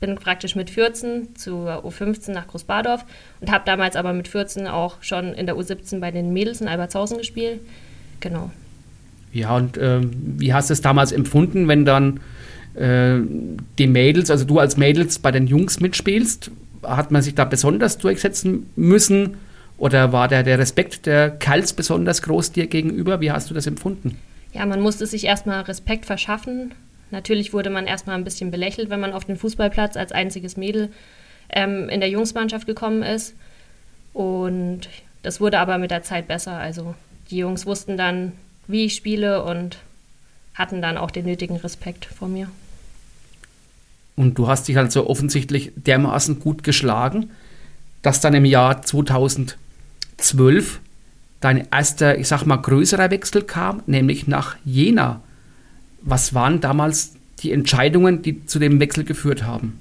[0.00, 3.04] bin praktisch mit 14 zur U15 nach Großbadorf
[3.40, 6.68] und habe damals aber mit 14 auch schon in der U17 bei den Mädels in
[6.68, 7.60] Albertshausen gespielt.
[8.20, 8.50] Genau.
[9.32, 12.20] Ja, und äh, wie hast du es damals empfunden, wenn dann
[12.74, 13.18] äh,
[13.78, 16.50] die Mädels, also du als Mädels bei den Jungs mitspielst?
[16.82, 19.36] Hat man sich da besonders durchsetzen müssen?
[19.76, 23.20] Oder war der, der Respekt der Kerls besonders groß dir gegenüber?
[23.20, 24.18] Wie hast du das empfunden?
[24.52, 26.72] Ja, man musste sich erstmal Respekt verschaffen,
[27.14, 30.90] Natürlich wurde man erstmal ein bisschen belächelt, wenn man auf den Fußballplatz als einziges Mädel
[31.48, 33.34] ähm, in der Jungsmannschaft gekommen ist.
[34.12, 34.88] Und
[35.22, 36.58] das wurde aber mit der Zeit besser.
[36.58, 36.94] Also
[37.30, 38.32] die Jungs wussten dann,
[38.66, 39.78] wie ich spiele und
[40.54, 42.50] hatten dann auch den nötigen Respekt vor mir.
[44.16, 47.30] Und du hast dich also offensichtlich dermaßen gut geschlagen,
[48.02, 48.82] dass dann im Jahr
[50.16, 50.80] 2012
[51.40, 55.20] dein erster, ich sag mal, größerer Wechsel kam, nämlich nach Jena.
[56.00, 59.78] Was waren damals die Entscheidungen, die zu dem Wechsel geführt haben?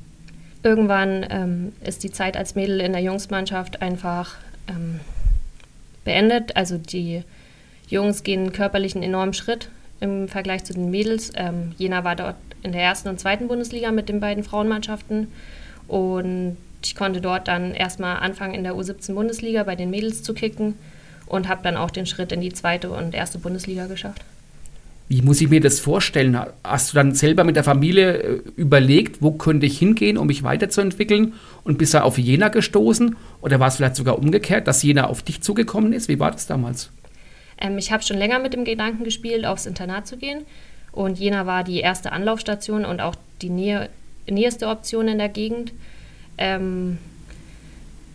[0.61, 4.35] Irgendwann ähm, ist die Zeit als Mädel in der Jungsmannschaft einfach
[4.67, 4.99] ähm,
[6.03, 6.55] beendet.
[6.57, 7.23] Also die
[7.87, 9.69] Jungs gehen körperlich einen enormen Schritt
[10.01, 11.31] im Vergleich zu den Mädels.
[11.35, 15.27] Ähm, Jena war dort in der ersten und zweiten Bundesliga mit den beiden Frauenmannschaften
[15.87, 20.33] und ich konnte dort dann erstmal anfangen in der U17 Bundesliga bei den Mädels zu
[20.33, 20.75] kicken
[21.25, 24.23] und habe dann auch den Schritt in die zweite und erste Bundesliga geschafft.
[25.09, 26.39] Wie muss ich mir das vorstellen?
[26.63, 30.43] Hast du dann selber mit der Familie äh, überlegt, wo könnte ich hingehen, um mich
[30.43, 33.15] weiterzuentwickeln und bist du auf Jena gestoßen?
[33.41, 36.07] Oder war es vielleicht sogar umgekehrt, dass Jena auf dich zugekommen ist?
[36.07, 36.89] Wie war das damals?
[37.59, 40.45] Ähm, ich habe schon länger mit dem Gedanken gespielt, aufs Internat zu gehen.
[40.91, 43.89] Und Jena war die erste Anlaufstation und auch die nähe,
[44.29, 45.73] näheste Option in der Gegend.
[46.37, 46.97] Ähm,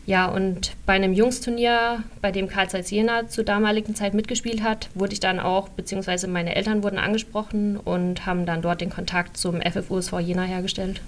[0.08, 4.88] ja, und bei einem Jungsturnier, bei dem Karl Zeiss Jena zur damaligen Zeit mitgespielt hat,
[4.94, 9.36] wurde ich dann auch, beziehungsweise meine Eltern wurden angesprochen und haben dann dort den Kontakt
[9.36, 11.02] zum FFUSV Jena hergestellt.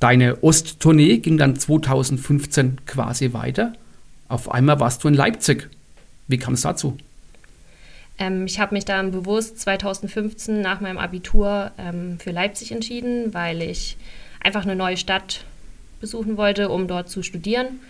[0.00, 3.72] Deine Osttournee ging dann 2015 quasi weiter.
[4.28, 5.70] Auf einmal warst du in Leipzig.
[6.28, 6.98] Wie kam es dazu?
[8.18, 13.62] Ähm, ich habe mich dann bewusst 2015 nach meinem Abitur ähm, für Leipzig entschieden, weil
[13.62, 13.96] ich
[14.42, 15.44] einfach eine neue Stadt
[16.00, 17.80] besuchen wollte, um dort zu studieren.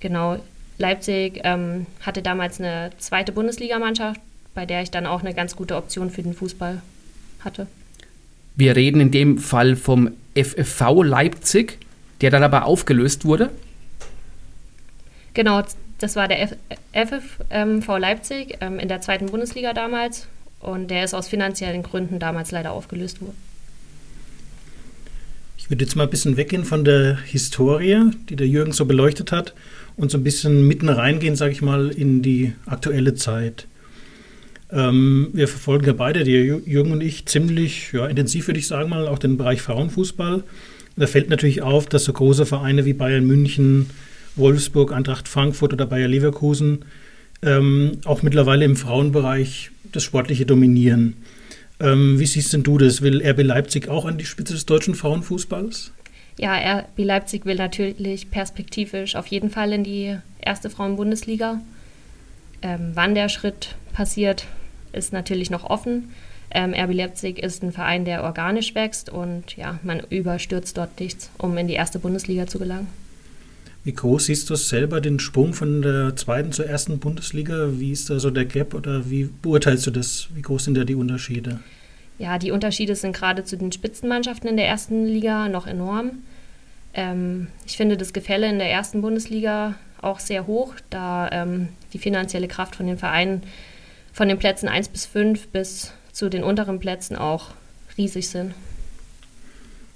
[0.00, 0.38] Genau,
[0.78, 4.20] Leipzig ähm, hatte damals eine zweite Bundesligamannschaft,
[4.54, 6.82] bei der ich dann auch eine ganz gute Option für den Fußball
[7.40, 7.66] hatte.
[8.56, 11.78] Wir reden in dem Fall vom FFV Leipzig,
[12.20, 13.50] der dann aber aufgelöst wurde.
[15.34, 15.62] Genau,
[15.98, 16.48] das war der
[16.92, 20.26] FFV Leipzig ähm, in der zweiten Bundesliga damals
[20.60, 23.36] und der ist aus finanziellen Gründen damals leider aufgelöst worden.
[25.66, 29.32] Ich würde jetzt mal ein bisschen weggehen von der Historie, die der Jürgen so beleuchtet
[29.32, 29.52] hat,
[29.96, 33.66] und so ein bisschen mitten reingehen, sage ich mal, in die aktuelle Zeit.
[34.70, 38.90] Ähm, wir verfolgen ja beide, der Jürgen und ich, ziemlich ja, intensiv, würde ich sagen
[38.90, 40.44] mal, auch den Bereich Frauenfußball.
[40.94, 43.90] Da fällt natürlich auf, dass so große Vereine wie Bayern München,
[44.36, 46.84] Wolfsburg, Eintracht Frankfurt oder Bayer Leverkusen
[47.42, 51.14] ähm, auch mittlerweile im Frauenbereich das sportliche Dominieren.
[51.80, 53.02] Ähm, wie siehst denn du das?
[53.02, 55.92] Will RB Leipzig auch an die Spitze des deutschen Frauenfußballs?
[56.38, 61.60] Ja, RB Leipzig will natürlich perspektivisch auf jeden Fall in die erste Frauenbundesliga.
[62.62, 64.46] Ähm, wann der Schritt passiert,
[64.92, 66.12] ist natürlich noch offen.
[66.50, 71.30] Ähm, RB Leipzig ist ein Verein, der organisch wächst und ja, man überstürzt dort nichts,
[71.38, 72.88] um in die erste Bundesliga zu gelangen.
[73.86, 77.68] Wie groß siehst du selber den Sprung von der zweiten zur ersten Bundesliga?
[77.74, 80.26] Wie ist da so der Gap oder wie beurteilst du das?
[80.34, 81.60] Wie groß sind da die Unterschiede?
[82.18, 86.24] Ja, die Unterschiede sind gerade zu den Spitzenmannschaften in der ersten Liga noch enorm.
[86.94, 91.98] Ähm, ich finde das Gefälle in der ersten Bundesliga auch sehr hoch, da ähm, die
[91.98, 93.44] finanzielle Kraft von den Vereinen
[94.12, 97.50] von den Plätzen 1 bis 5 bis zu den unteren Plätzen auch
[97.96, 98.52] riesig sind.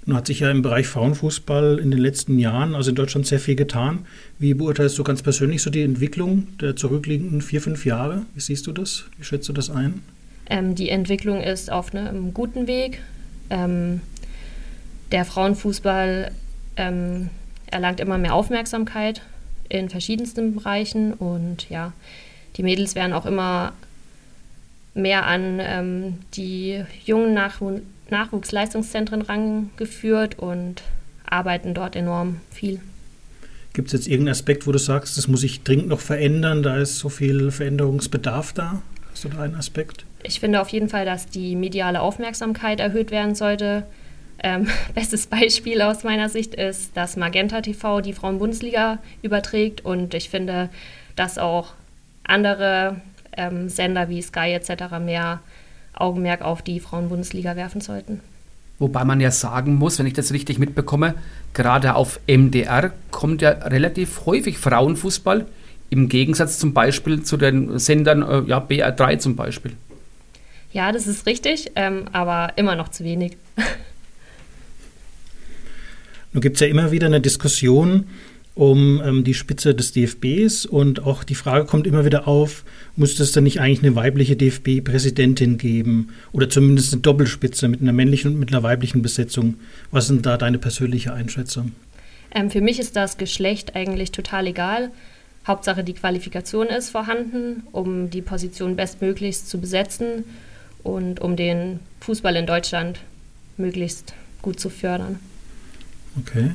[0.05, 3.39] Nun hat sich ja im Bereich Frauenfußball in den letzten Jahren, also in Deutschland, sehr
[3.39, 4.05] viel getan.
[4.39, 8.23] Wie beurteilst du ganz persönlich so die Entwicklung der zurückliegenden vier, fünf Jahre?
[8.33, 9.05] Wie siehst du das?
[9.17, 10.01] Wie schätzt du das ein?
[10.49, 13.01] Ähm, die Entwicklung ist auf einem guten Weg.
[13.51, 14.01] Ähm,
[15.11, 16.31] der Frauenfußball
[16.77, 17.29] ähm,
[17.67, 19.21] erlangt immer mehr Aufmerksamkeit
[19.69, 21.93] in verschiedensten Bereichen und ja,
[22.57, 23.73] die Mädels werden auch immer
[24.93, 30.83] mehr an ähm, die jungen Nachwuchs Nachwuchsleistungszentren rangeführt und
[31.25, 32.79] arbeiten dort enorm viel.
[33.73, 36.77] Gibt es jetzt irgendeinen Aspekt, wo du sagst, das muss sich dringend noch verändern, da
[36.77, 38.81] ist so viel Veränderungsbedarf da?
[39.11, 40.05] Hast du da einen Aspekt?
[40.23, 43.85] Ich finde auf jeden Fall, dass die mediale Aufmerksamkeit erhöht werden sollte.
[44.43, 50.29] Ähm, bestes Beispiel aus meiner Sicht ist, dass Magenta TV die Frauenbundesliga überträgt und ich
[50.29, 50.69] finde,
[51.15, 51.73] dass auch
[52.23, 53.01] andere
[53.37, 54.99] ähm, Sender wie Sky etc.
[54.99, 55.39] mehr
[55.93, 58.21] Augenmerk auf die Frauenbundesliga werfen sollten.
[58.79, 61.13] Wobei man ja sagen muss, wenn ich das richtig mitbekomme,
[61.53, 65.45] gerade auf MDR kommt ja relativ häufig Frauenfußball,
[65.91, 69.73] im Gegensatz zum Beispiel zu den Sendern äh, ja, BR3 zum Beispiel.
[70.71, 73.37] Ja, das ist richtig, ähm, aber immer noch zu wenig.
[76.33, 78.07] Nun gibt es ja immer wieder eine Diskussion,
[78.53, 83.23] um ähm, die Spitze des DFBs und auch die Frage kommt immer wieder auf, müsste
[83.23, 88.33] es dann nicht eigentlich eine weibliche DFB-Präsidentin geben oder zumindest eine Doppelspitze mit einer männlichen
[88.33, 89.55] und mit einer weiblichen Besetzung?
[89.91, 91.71] Was sind da deine persönliche Einschätzung?
[92.33, 94.91] Ähm, für mich ist das Geschlecht eigentlich total egal.
[95.47, 100.25] Hauptsache die Qualifikation ist vorhanden, um die Position bestmöglichst zu besetzen
[100.83, 102.99] und um den Fußball in Deutschland
[103.57, 105.19] möglichst gut zu fördern.
[106.19, 106.51] Okay.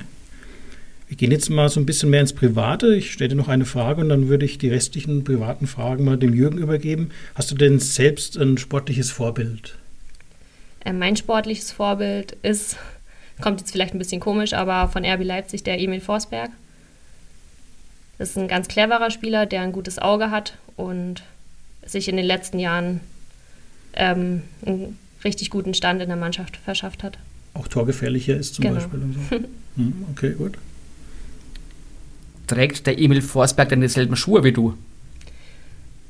[1.09, 2.95] Wir gehen jetzt mal so ein bisschen mehr ins Private.
[2.95, 6.17] Ich stelle dir noch eine Frage und dann würde ich die restlichen privaten Fragen mal
[6.17, 7.11] dem Jürgen übergeben.
[7.37, 9.77] Hast du denn selbst ein sportliches Vorbild?
[10.85, 12.77] Äh, mein sportliches Vorbild ist,
[13.41, 16.51] kommt jetzt vielleicht ein bisschen komisch, aber von RB Leipzig der Emil Forsberg.
[18.19, 21.23] Das ist ein ganz cleverer Spieler, der ein gutes Auge hat und
[21.85, 23.01] sich in den letzten Jahren
[23.95, 27.19] ähm, einen richtig guten Stand in der Mannschaft verschafft hat.
[27.55, 28.75] Auch torgefährlicher ist zum genau.
[28.77, 29.01] Beispiel.
[29.31, 29.37] So.
[29.77, 30.57] Hm, okay, gut.
[32.47, 34.75] Trägt der Emil Forsberg denn dieselben Schuhe wie du?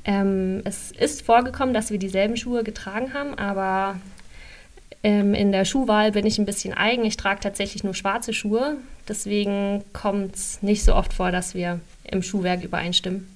[0.04, 3.96] Ähm, es ist vorgekommen, dass wir dieselben Schuhe getragen haben, aber
[5.02, 7.04] ähm, in der Schuhwahl bin ich ein bisschen eigen.
[7.04, 8.76] Ich trage tatsächlich nur schwarze Schuhe.
[9.08, 13.28] Deswegen kommt es nicht so oft vor, dass wir im Schuhwerk übereinstimmen.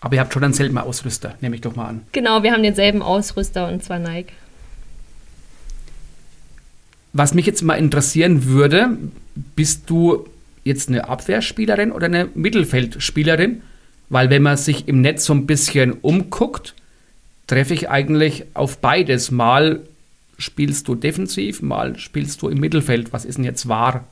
[0.00, 2.02] Aber ihr habt schon denselben Ausrüster, nehme ich doch mal an.
[2.12, 4.32] Genau, wir haben denselben Ausrüster und zwar Nike.
[7.12, 8.96] Was mich jetzt mal interessieren würde,
[9.34, 10.26] bist du
[10.64, 13.62] jetzt eine Abwehrspielerin oder eine Mittelfeldspielerin?
[14.08, 16.74] Weil wenn man sich im Netz so ein bisschen umguckt,
[17.46, 19.30] treffe ich eigentlich auf beides.
[19.30, 19.80] Mal
[20.38, 23.12] spielst du defensiv, mal spielst du im Mittelfeld.
[23.12, 24.04] Was ist denn jetzt wahr?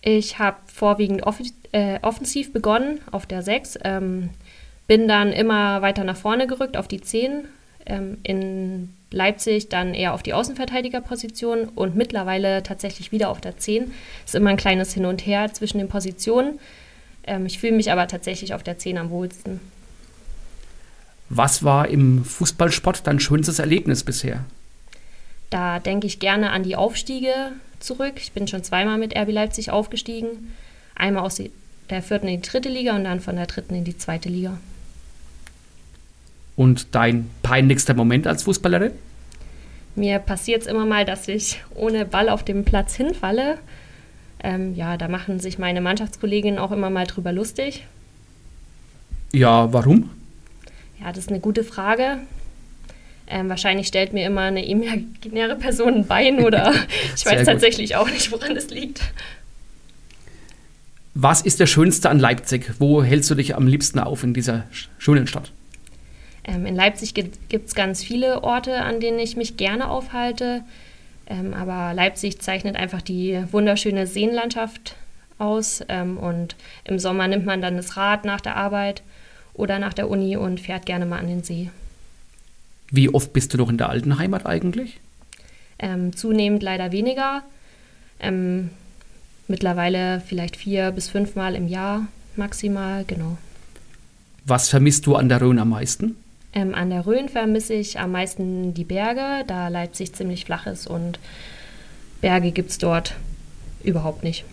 [0.00, 1.40] Ich habe vorwiegend off
[1.72, 4.30] äh, offensiv begonnen auf der 6, ähm,
[4.86, 7.44] bin dann immer weiter nach vorne gerückt auf die 10,
[7.86, 13.92] ähm, in Leipzig dann eher auf die Außenverteidigerposition und mittlerweile tatsächlich wieder auf der 10.
[14.24, 16.58] Ist immer ein kleines Hin und Her zwischen den Positionen.
[17.24, 19.60] Ähm, ich fühle mich aber tatsächlich auf der 10 am wohlsten.
[21.28, 24.44] Was war im Fußballsport dein schönstes Erlebnis bisher?
[25.48, 27.32] Da denke ich gerne an die Aufstiege
[27.78, 28.14] zurück.
[28.16, 30.52] Ich bin schon zweimal mit RB Leipzig aufgestiegen.
[30.94, 31.42] Einmal aus
[31.90, 34.58] der vierten in die dritte Liga und dann von der dritten in die zweite Liga.
[36.56, 38.92] Und dein peinlichster Moment als Fußballerin?
[39.94, 43.58] Mir passiert es immer mal, dass ich ohne Ball auf dem Platz hinfalle.
[44.42, 47.86] Ähm, ja, da machen sich meine Mannschaftskolleginnen auch immer mal drüber lustig.
[49.32, 50.10] Ja, warum?
[51.00, 52.18] Ja, das ist eine gute Frage.
[53.28, 56.72] Ähm, wahrscheinlich stellt mir immer eine imaginäre Person ein Bein oder
[57.16, 59.00] ich weiß tatsächlich auch nicht, woran es liegt.
[61.14, 62.72] Was ist der Schönste an Leipzig?
[62.78, 64.64] Wo hältst du dich am liebsten auf in dieser
[64.98, 65.52] schönen Stadt?
[66.44, 70.62] Ähm, in Leipzig gibt es ganz viele Orte, an denen ich mich gerne aufhalte.
[71.26, 74.96] Ähm, aber Leipzig zeichnet einfach die wunderschöne Seenlandschaft
[75.38, 75.84] aus.
[75.88, 79.02] Ähm, und im Sommer nimmt man dann das Rad nach der Arbeit
[79.54, 81.70] oder nach der Uni und fährt gerne mal an den See.
[82.90, 85.00] Wie oft bist du noch in der alten Heimat eigentlich?
[85.78, 87.42] Ähm, zunehmend leider weniger.
[88.20, 88.70] Ähm,
[89.48, 93.38] mittlerweile vielleicht vier bis fünfmal im Jahr maximal, genau.
[94.44, 96.16] Was vermisst du an der Rhön am meisten?
[96.54, 100.86] Ähm, an der Rhön vermisse ich am meisten die Berge, da Leipzig ziemlich flach ist
[100.86, 101.18] und
[102.20, 103.14] Berge gibt es dort
[103.82, 104.44] überhaupt nicht.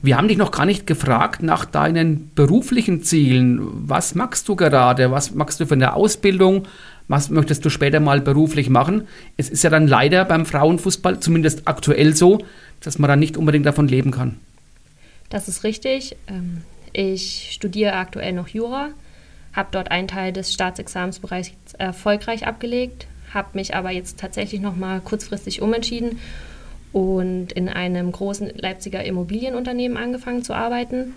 [0.00, 3.58] Wir haben dich noch gar nicht gefragt nach deinen beruflichen Zielen.
[3.88, 5.10] Was magst du gerade?
[5.10, 6.68] Was magst du für eine Ausbildung?
[7.08, 9.08] Was möchtest du später mal beruflich machen?
[9.36, 12.38] Es ist ja dann leider beim Frauenfußball zumindest aktuell so,
[12.80, 14.36] dass man dann nicht unbedingt davon leben kann.
[15.30, 16.16] Das ist richtig.
[16.28, 16.58] Ähm,
[16.92, 18.90] ich studiere aktuell noch Jura,
[19.58, 25.00] habe dort einen Teil des Staatsexamensbereichs erfolgreich abgelegt, habe mich aber jetzt tatsächlich noch mal
[25.00, 26.20] kurzfristig umentschieden
[26.92, 31.14] und in einem großen Leipziger Immobilienunternehmen angefangen zu arbeiten.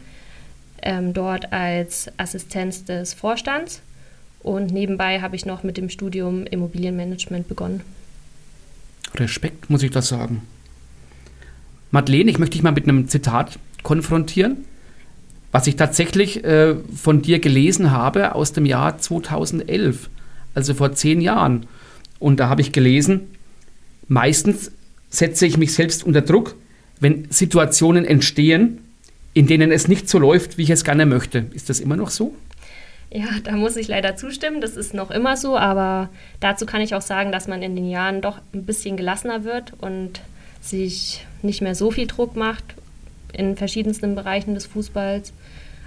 [0.81, 3.81] Ähm, dort als Assistenz des Vorstands.
[4.41, 7.81] Und nebenbei habe ich noch mit dem Studium Immobilienmanagement begonnen.
[9.13, 10.41] Respekt, muss ich das sagen.
[11.91, 14.65] Madeleine, ich möchte dich mal mit einem Zitat konfrontieren,
[15.51, 20.09] was ich tatsächlich äh, von dir gelesen habe aus dem Jahr 2011,
[20.55, 21.67] also vor zehn Jahren.
[22.19, 23.21] Und da habe ich gelesen,
[24.07, 24.71] meistens
[25.09, 26.55] setze ich mich selbst unter Druck,
[26.99, 28.79] wenn Situationen entstehen,
[29.33, 31.45] in denen es nicht so läuft, wie ich es gerne möchte.
[31.53, 32.35] Ist das immer noch so?
[33.09, 34.61] Ja, da muss ich leider zustimmen.
[34.61, 37.89] Das ist noch immer so, aber dazu kann ich auch sagen, dass man in den
[37.89, 40.21] Jahren doch ein bisschen gelassener wird und
[40.61, 42.75] sich nicht mehr so viel Druck macht
[43.33, 45.33] in verschiedensten Bereichen des Fußballs.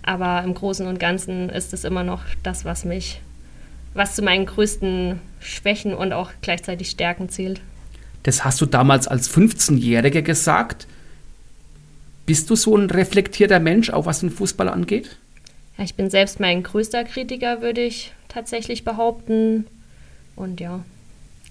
[0.02, 3.20] Aber im Großen und Ganzen ist es immer noch das, was mich,
[3.94, 7.60] was zu meinen größten Schwächen und auch gleichzeitig Stärken zählt.
[8.22, 10.86] Das hast du damals als 15-Jährige gesagt.
[12.26, 15.16] Bist du so ein reflektierter Mensch, auch was den Fußball angeht?
[15.76, 19.66] Ja, ich bin selbst mein größter Kritiker, würde ich tatsächlich behaupten.
[20.36, 20.84] Und ja,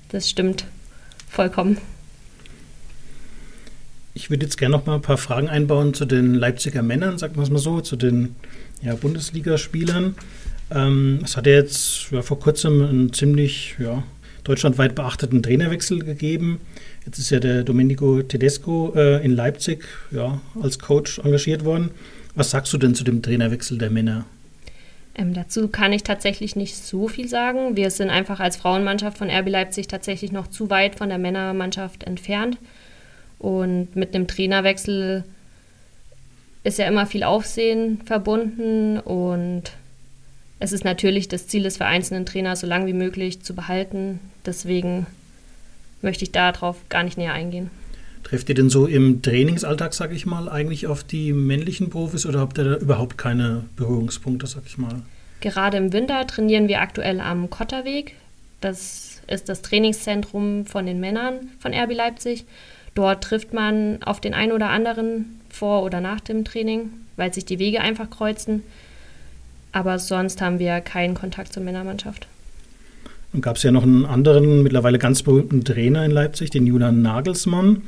[0.10, 0.66] das stimmt
[1.30, 1.78] vollkommen.
[4.16, 7.36] Ich würde jetzt gerne noch mal ein paar Fragen einbauen zu den Leipziger Männern, sagen
[7.36, 8.36] wir es mal so, zu den
[8.82, 10.16] ja, Bundesligaspielern.
[10.72, 14.04] Ähm, es hat ja jetzt ja, vor kurzem einen ziemlich ja,
[14.44, 16.62] deutschlandweit beachteten Trainerwechsel gegeben.
[17.06, 21.90] Jetzt ist ja der Domenico Tedesco äh, in Leipzig ja, als Coach engagiert worden.
[22.36, 24.26] Was sagst du denn zu dem Trainerwechsel der Männer?
[25.16, 27.76] Ähm, dazu kann ich tatsächlich nicht so viel sagen.
[27.76, 32.04] Wir sind einfach als Frauenmannschaft von RB Leipzig tatsächlich noch zu weit von der Männermannschaft
[32.04, 32.58] entfernt.
[33.44, 35.26] Und mit einem Trainerwechsel
[36.64, 39.64] ist ja immer viel Aufsehen verbunden und
[40.60, 44.22] es ist natürlich das Ziel des vereinzelten Trainers, so lange wie möglich zu behalten.
[44.46, 45.08] Deswegen
[46.02, 47.70] möchte ich darauf gar nicht näher eingehen.
[48.24, 52.40] Trefft ihr denn so im Trainingsalltag, sage ich mal, eigentlich auf die männlichen Profis oder
[52.40, 55.02] habt ihr da überhaupt keine Berührungspunkte, sag ich mal?
[55.42, 58.16] Gerade im Winter trainieren wir aktuell am Kotterweg.
[58.62, 62.46] Das ist das Trainingszentrum von den Männern von RB Leipzig.
[62.96, 67.46] Dort trifft man auf den einen oder anderen vor oder nach dem Training, weil sich
[67.46, 68.64] die Wege einfach kreuzen.
[69.72, 72.28] Aber sonst haben wir keinen Kontakt zur Männermannschaft.
[73.32, 77.02] Dann gab es ja noch einen anderen, mittlerweile ganz berühmten Trainer in Leipzig, den Julian
[77.02, 77.82] Nagelsmann.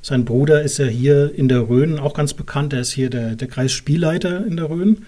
[0.00, 2.72] Sein Bruder ist ja hier in der Rhön auch ganz bekannt.
[2.72, 5.04] Er ist hier der, der Kreisspielleiter in der Rhön.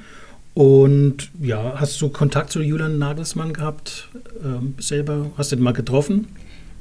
[0.53, 4.09] Und ja, hast du Kontakt zu Julian Nagelsmann gehabt?
[4.45, 6.27] Ähm, selber hast du ihn mal getroffen?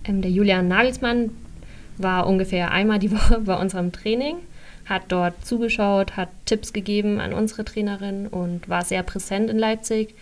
[0.03, 1.29] Ähm, der Julian Nagelsmann
[1.97, 4.37] war ungefähr einmal die Woche bei unserem Training
[4.87, 10.15] hat dort zugeschaut, hat Tipps gegeben an unsere Trainerin und war sehr präsent in Leipzig.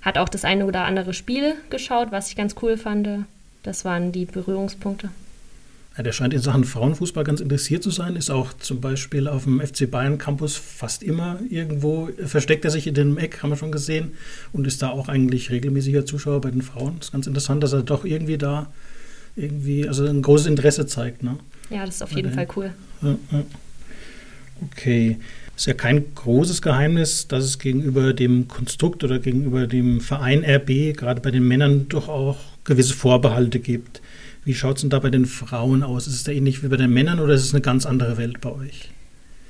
[0.00, 3.08] Hat auch das eine oder andere Spiel geschaut, was ich ganz cool fand.
[3.62, 5.10] Das waren die Berührungspunkte.
[5.96, 9.44] Ja, der scheint in Sachen Frauenfußball ganz interessiert zu sein, ist auch zum Beispiel auf
[9.44, 13.56] dem FC Bayern Campus fast immer irgendwo, versteckt er sich in dem Eck, haben wir
[13.56, 14.12] schon gesehen,
[14.52, 16.94] und ist da auch eigentlich regelmäßiger Zuschauer bei den Frauen.
[16.98, 18.68] Das ist ganz interessant, dass er doch irgendwie da
[19.38, 21.22] irgendwie, also ein großes Interesse zeigt.
[21.22, 21.36] Ne?
[21.70, 22.72] Ja, das ist auf jeden Fall cool.
[23.02, 23.42] Ja, ja.
[24.70, 25.18] Okay.
[25.54, 30.44] Es ist ja kein großes Geheimnis, dass es gegenüber dem Konstrukt oder gegenüber dem Verein
[30.44, 34.00] RB, gerade bei den Männern, doch auch gewisse Vorbehalte gibt.
[34.44, 36.06] Wie schaut es denn da bei den Frauen aus?
[36.06, 38.40] Ist es da ähnlich wie bei den Männern oder ist es eine ganz andere Welt
[38.40, 38.90] bei euch?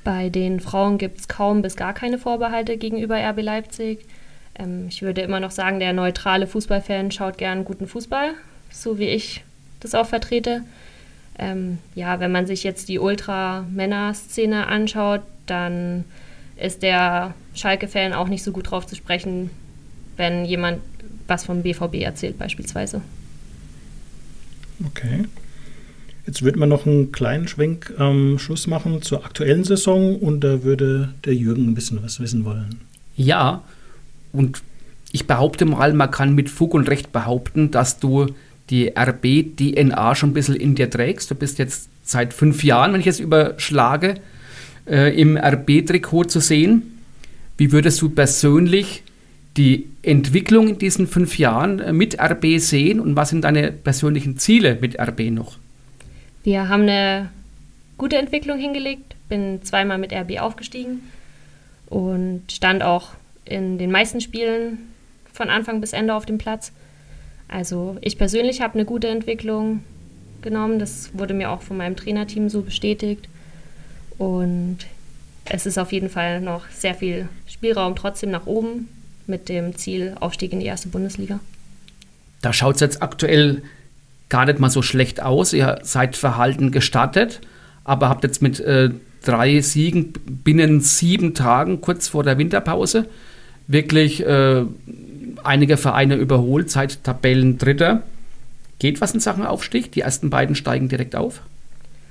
[0.03, 3.99] Bei den Frauen gibt es kaum bis gar keine Vorbehalte gegenüber RB Leipzig.
[4.55, 8.31] Ähm, ich würde immer noch sagen, der neutrale Fußballfan schaut gern guten Fußball,
[8.71, 9.43] so wie ich
[9.79, 10.63] das auch vertrete.
[11.37, 16.03] Ähm, ja, wenn man sich jetzt die Ultra-Männer-Szene anschaut, dann
[16.57, 19.49] ist der Schalke-Fan auch nicht so gut drauf zu sprechen,
[20.17, 20.79] wenn jemand
[21.27, 23.01] was vom BVB erzählt beispielsweise.
[24.85, 25.25] Okay.
[26.25, 30.63] Jetzt wird man noch einen kleinen Schwenk am Schluss machen zur aktuellen Saison und da
[30.63, 32.81] würde der Jürgen ein bisschen was wissen wollen.
[33.15, 33.63] Ja,
[34.31, 34.61] und
[35.11, 38.27] ich behaupte mal, man kann mit Fug und Recht behaupten, dass du
[38.69, 41.31] die RB-DNA schon ein bisschen in dir trägst.
[41.31, 44.15] Du bist jetzt seit fünf Jahren, wenn ich es überschlage,
[44.87, 46.99] äh, im RB-Trikot zu sehen.
[47.57, 49.03] Wie würdest du persönlich
[49.57, 54.37] die Entwicklung in diesen fünf Jahren äh, mit RB sehen und was sind deine persönlichen
[54.37, 55.57] Ziele mit RB noch?
[56.43, 57.29] Wir haben eine
[57.97, 61.01] gute Entwicklung hingelegt, bin zweimal mit RB aufgestiegen
[61.87, 63.09] und stand auch
[63.45, 64.77] in den meisten Spielen
[65.33, 66.71] von Anfang bis Ende auf dem Platz.
[67.49, 69.83] Also ich persönlich habe eine gute Entwicklung
[70.41, 70.79] genommen.
[70.79, 73.27] Das wurde mir auch von meinem Trainerteam so bestätigt.
[74.17, 74.77] Und
[75.45, 78.87] es ist auf jeden Fall noch sehr viel Spielraum trotzdem nach oben
[79.27, 81.39] mit dem Ziel Aufstieg in die erste Bundesliga.
[82.41, 83.63] Da schaut es jetzt aktuell
[84.29, 85.53] gar nicht mal so schlecht aus.
[85.53, 87.41] Ihr seid verhalten gestartet,
[87.83, 88.91] aber habt jetzt mit äh,
[89.23, 93.07] drei Siegen binnen sieben Tagen, kurz vor der Winterpause,
[93.67, 94.63] wirklich äh,
[95.43, 98.03] einige Vereine überholt, seid Tabellendritter.
[98.79, 99.91] Geht was in Sachen Aufstieg?
[99.91, 101.41] Die ersten beiden steigen direkt auf?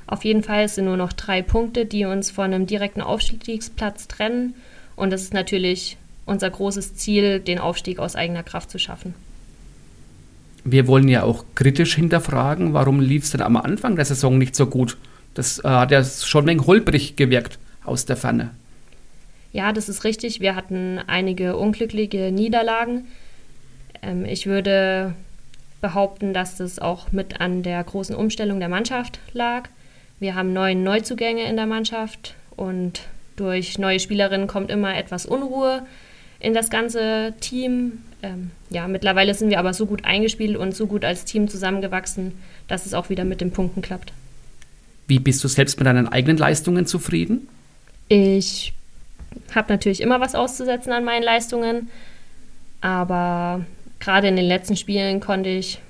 [0.07, 4.55] Auf jeden Fall sind nur noch drei Punkte, die uns von einem direkten Aufstiegsplatz trennen.
[4.97, 5.97] Und es ist natürlich
[6.27, 9.15] unser großes Ziel, den Aufstieg aus eigener Kraft zu schaffen.
[10.65, 14.55] Wir wollen ja auch kritisch hinterfragen, warum lief es denn am Anfang der Saison nicht
[14.55, 14.97] so gut?
[15.35, 18.51] Das äh, hat ja schon ein wenig holprig gewirkt aus der Ferne.
[19.53, 20.41] Ja, das ist richtig.
[20.41, 23.07] Wir hatten einige unglückliche Niederlagen.
[24.03, 25.15] Ähm, ich würde
[25.81, 29.69] behaupten, dass das auch mit an der großen Umstellung der Mannschaft lag.
[30.21, 33.03] Wir haben neun Neuzugänge in der Mannschaft und
[33.37, 35.87] durch neue Spielerinnen kommt immer etwas Unruhe
[36.41, 38.05] in das ganze Team.
[38.23, 42.33] Ähm, ja, mittlerweile sind wir aber so gut eingespielt und so gut als Team zusammengewachsen,
[42.67, 44.13] dass es auch wieder mit den Punkten klappt.
[45.07, 47.49] Wie bist du selbst mit deinen eigenen Leistungen zufrieden?
[48.09, 48.73] Ich
[49.55, 51.89] habe natürlich immer was auszusetzen an meinen Leistungen,
[52.81, 53.65] aber
[54.01, 55.81] gerade in den letzten Spielen konnte ich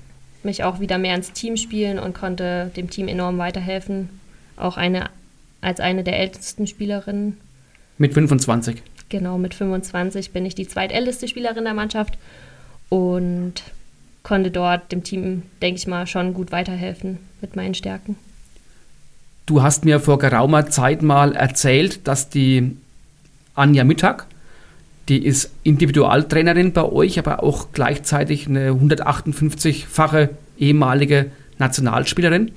[0.43, 4.09] mich auch wieder mehr ins Team spielen und konnte dem Team enorm weiterhelfen.
[4.57, 5.09] Auch eine,
[5.61, 7.37] als eine der ältesten Spielerinnen.
[7.97, 8.81] Mit 25?
[9.09, 12.17] Genau, mit 25 bin ich die zweitälteste Spielerin der Mannschaft
[12.89, 13.63] und
[14.23, 18.15] konnte dort dem Team, denke ich mal, schon gut weiterhelfen mit meinen Stärken.
[19.45, 22.77] Du hast mir vor geraumer Zeit mal erzählt, dass die
[23.55, 24.25] Anja Mittag,
[25.09, 32.51] die ist Individualtrainerin bei euch, aber auch gleichzeitig eine 158-fache ehemalige Nationalspielerin.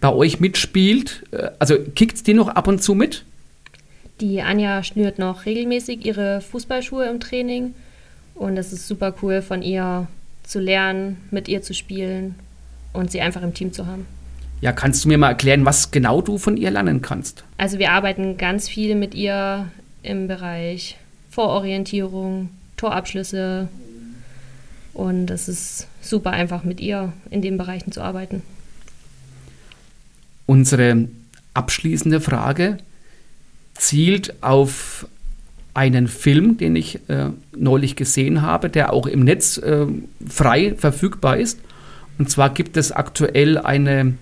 [0.00, 3.24] Bei euch mitspielt, äh, also kickt die noch ab und zu mit?
[4.20, 7.74] Die Anja schnürt noch regelmäßig ihre Fußballschuhe im Training
[8.34, 10.08] und es ist super cool von ihr
[10.42, 12.34] zu lernen, mit ihr zu spielen
[12.92, 14.06] und sie einfach im Team zu haben.
[14.62, 17.44] Ja, kannst du mir mal erklären, was genau du von ihr lernen kannst?
[17.58, 19.66] Also wir arbeiten ganz viel mit ihr
[20.06, 20.96] im Bereich
[21.30, 23.68] Vororientierung, Torabschlüsse.
[24.94, 28.42] Und es ist super einfach mit ihr in den Bereichen zu arbeiten.
[30.46, 31.08] Unsere
[31.54, 32.78] abschließende Frage
[33.74, 35.06] zielt auf
[35.74, 39.86] einen Film, den ich äh, neulich gesehen habe, der auch im Netz äh,
[40.26, 41.60] frei verfügbar ist.
[42.18, 44.14] Und zwar gibt es aktuell eine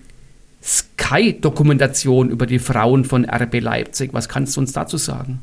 [0.61, 4.13] Sky-Dokumentation über die Frauen von RB Leipzig.
[4.13, 5.41] Was kannst du uns dazu sagen?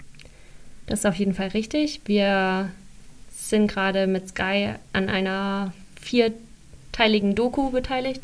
[0.87, 2.01] Das ist auf jeden Fall richtig.
[2.07, 2.71] Wir
[3.31, 8.23] sind gerade mit Sky an einer vierteiligen Doku beteiligt.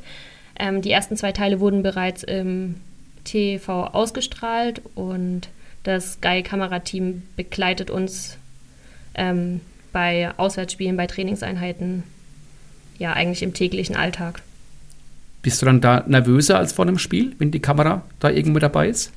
[0.59, 2.77] Ähm, die ersten zwei Teile wurden bereits im
[3.25, 5.49] TV ausgestrahlt und
[5.85, 8.37] das Sky-Kamerateam begleitet uns
[9.15, 9.61] ähm,
[9.93, 12.03] bei Auswärtsspielen, bei Trainingseinheiten,
[12.99, 14.43] ja eigentlich im täglichen Alltag.
[15.43, 18.89] Bist du dann da nervöser als vor einem Spiel, wenn die Kamera da irgendwo dabei
[18.89, 19.13] ist?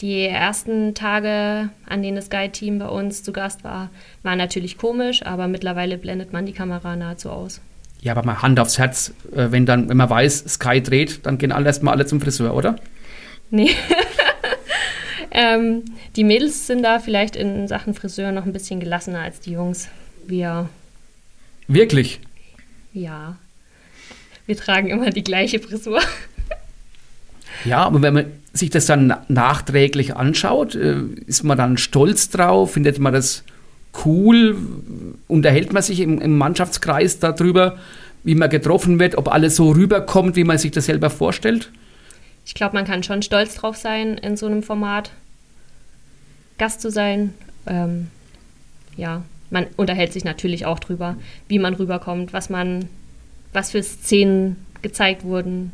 [0.00, 3.90] Die ersten Tage, an denen das Guide-Team bei uns zu Gast war,
[4.22, 7.60] waren natürlich komisch, aber mittlerweile blendet man die Kamera nahezu aus.
[8.00, 11.38] Ja, aber mal Hand aufs Herz, äh, wenn dann, wenn man weiß, Sky dreht, dann
[11.38, 12.76] gehen alle erstmal alle zum Friseur, oder?
[13.50, 13.70] Nee.
[15.30, 15.84] ähm,
[16.16, 19.88] die Mädels sind da vielleicht in Sachen Friseur noch ein bisschen gelassener als die Jungs.
[20.26, 20.68] Wir.
[21.68, 22.20] Wirklich?
[22.92, 23.36] Ja.
[24.44, 26.00] Wir tragen immer die gleiche Frisur.
[27.64, 32.72] Ja, aber wenn man sich das dann nachträglich anschaut, äh, ist man dann stolz drauf,
[32.72, 33.44] findet man das
[34.04, 34.56] cool,
[35.28, 37.78] unterhält man sich im, im Mannschaftskreis darüber,
[38.22, 41.70] wie man getroffen wird, ob alles so rüberkommt, wie man sich das selber vorstellt?
[42.46, 45.10] Ich glaube, man kann schon stolz drauf sein, in so einem Format
[46.58, 47.34] Gast zu sein.
[47.66, 48.08] Ähm,
[48.96, 51.16] ja, man unterhält sich natürlich auch drüber,
[51.48, 52.88] wie man rüberkommt, was man,
[53.52, 55.72] was für Szenen gezeigt wurden.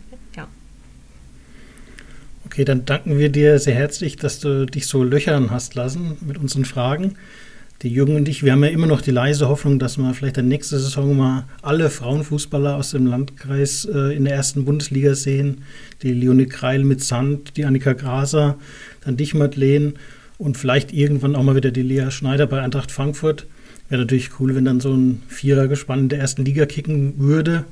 [2.53, 6.37] Okay, dann danken wir dir sehr herzlich, dass du dich so löchern hast lassen mit
[6.37, 7.15] unseren Fragen.
[7.83, 10.37] Die Jürgen und ich, wir haben ja immer noch die leise Hoffnung, dass wir vielleicht
[10.37, 15.15] in der nächsten Saison mal alle Frauenfußballer aus dem Landkreis äh, in der ersten Bundesliga
[15.15, 15.63] sehen.
[16.03, 18.59] Die Leonie Kreil mit Sand, die Annika Graser,
[19.05, 19.95] dann dich, Madeleine
[20.37, 23.47] und vielleicht irgendwann auch mal wieder die Lea Schneider bei Eintracht Frankfurt.
[23.89, 27.65] Wäre natürlich cool, wenn dann so ein Vierergespann in der ersten Liga kicken würde.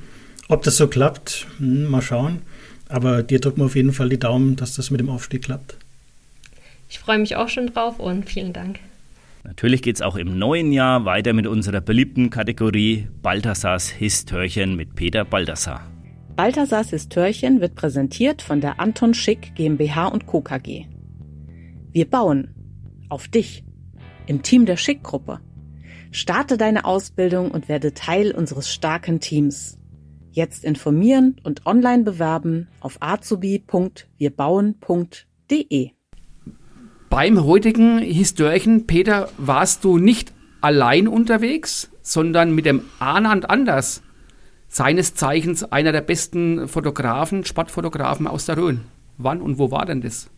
[0.46, 2.42] Ob das so klappt, hm, mal schauen.
[2.88, 5.76] Aber dir drücken wir auf jeden Fall die Daumen, dass das mit dem Aufstieg klappt.
[6.88, 8.80] Ich freue mich auch schon drauf und vielen Dank.
[9.44, 14.94] Natürlich geht es auch im neuen Jahr weiter mit unserer beliebten Kategorie Balthasars Histörchen mit
[14.94, 15.86] Peter Balthasar.
[16.34, 20.40] Balthasars Histörchen wird präsentiert von der Anton Schick GmbH und Co.
[20.40, 20.86] KG.
[21.92, 22.54] Wir bauen
[23.08, 23.64] auf dich
[24.26, 25.40] im Team der Schick-Gruppe.
[26.10, 29.78] Starte deine Ausbildung und werde Teil unseres starken Teams.
[30.38, 35.90] Jetzt informieren und online bewerben auf azubi.wirbauen.de.
[37.10, 44.04] Beim heutigen Histörchen, Peter, warst du nicht allein unterwegs, sondern mit dem Anand Anders,
[44.68, 48.82] seines Zeichens einer der besten Fotografen, Sportfotografen aus der Rhön.
[49.16, 50.30] Wann und wo war denn das?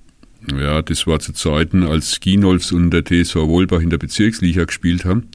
[0.59, 5.05] Ja, das war zu Zeiten, als Ginolfs und der TSV Wolbach in der Bezirksliga gespielt
[5.05, 5.29] haben.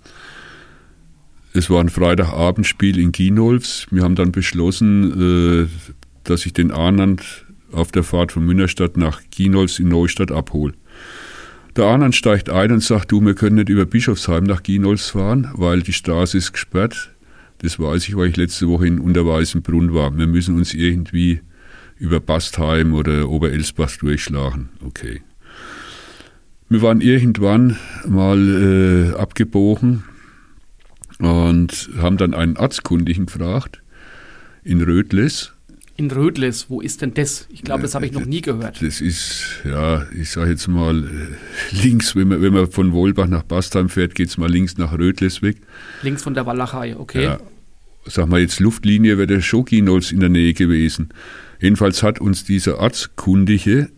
[1.56, 3.88] Es war ein Freitagabendspiel in Ginolfs.
[3.90, 5.68] Wir haben dann beschlossen, äh,
[6.26, 10.74] dass ich den Arnand auf der Fahrt von Münnerstadt nach Ginolfs in Neustadt abhole.
[11.78, 15.50] Der Arnand steigt ein und sagt, du, wir können nicht über Bischofsheim nach Ginolfs fahren,
[15.54, 17.16] weil die Straße ist gesperrt.
[17.60, 20.18] Das weiß ich, weil ich letzte Woche in Unterweißenbrunn war.
[20.18, 21.40] Wir müssen uns irgendwie
[21.98, 24.72] über Bastheim oder Oberelsbach durchschlagen.
[24.86, 25.22] Okay.
[26.68, 30.04] Wir waren irgendwann mal äh, abgebogen
[31.20, 33.82] und haben dann einen Arztkundigen gefragt
[34.64, 35.54] in Rödles.
[35.98, 37.48] In Rödles, wo ist denn das?
[37.50, 38.82] Ich glaube, das habe ich noch nie gehört.
[38.82, 43.28] Das ist, ja, ich sage jetzt mal äh, links, wenn man, wenn man von Wolbach
[43.28, 45.58] nach Bastheim fährt, geht es mal links nach Rödles weg.
[46.02, 47.24] Links von der Walachei, okay.
[47.24, 47.40] Ja,
[48.06, 51.10] sag mal jetzt Luftlinie wäre der Schoginolz in der Nähe gewesen.
[51.62, 53.90] Jedenfalls hat uns dieser Arztkundige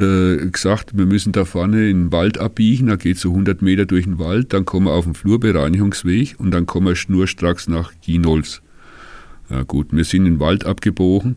[0.00, 3.86] äh, gesagt, wir müssen da vorne in den Wald abbiegen, da geht so 100 Meter
[3.86, 7.92] durch den Wald, dann kommen wir auf den Flurbereinigungsweg und dann kommen wir schnurstracks nach
[8.00, 8.62] Ginolz.
[9.50, 11.36] Ja gut, wir sind in den Wald abgebogen.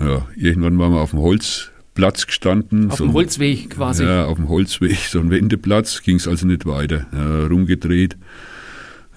[0.00, 2.90] Ja, irgendwann waren wir auf dem Holzplatz gestanden.
[2.90, 4.04] Auf so dem Holzweg quasi.
[4.04, 7.06] Ja, auf dem Holzweg, so ein Wendeplatz, ging es also nicht weiter.
[7.12, 8.16] Ja, rumgedreht,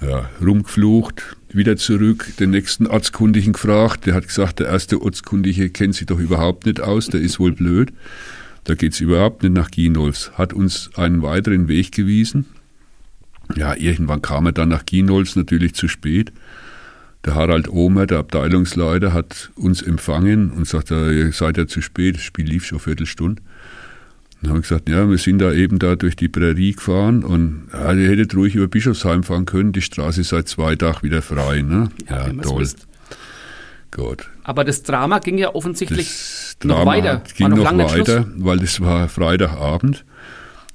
[0.02, 4.08] ja, rumgeflucht, wieder zurück, den nächsten Ortskundigen gefragt.
[4.08, 7.52] Der hat gesagt, der erste Ortskundige kennt sich doch überhaupt nicht aus, der ist wohl
[7.52, 7.94] blöd.
[8.64, 10.32] Da geht es überhaupt nicht nach Ginolfs.
[10.34, 12.46] Hat uns einen weiteren Weg gewiesen.
[13.56, 16.32] Ja, irgendwann kam er dann nach Ginolfs, natürlich zu spät.
[17.26, 22.16] Der Harald Ohmer, der Abteilungsleiter, hat uns empfangen und sagt, ihr seid ja zu spät,
[22.16, 23.42] das Spiel lief schon eine Viertelstunde.
[24.42, 27.68] Dann haben wir gesagt, ja, wir sind da eben da durch die Prärie gefahren und
[27.74, 31.22] ja, ihr hättet ruhig über Bischofsheim fahren können, die Straße ist seit zwei Tagen wieder
[31.22, 31.62] frei.
[31.62, 31.92] Ne?
[32.10, 32.68] Ja, ja toll.
[33.92, 34.30] Gut.
[34.44, 37.24] Aber das Drama ging ja offensichtlich das Drama noch weiter.
[37.36, 40.06] ging noch, noch weiter, weil das war Freitagabend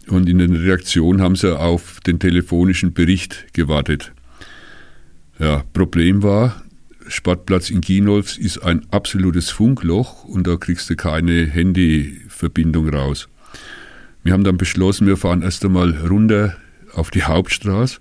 [0.09, 4.12] und in der Reaktion haben sie auf den telefonischen Bericht gewartet.
[5.39, 6.62] Ja, Problem war,
[7.09, 13.29] Sportplatz in Ginolfs ist ein absolutes Funkloch und da kriegst du keine Handyverbindung raus.
[14.23, 16.57] Wir haben dann beschlossen, wir fahren erst einmal runter
[16.93, 17.99] auf die Hauptstraße,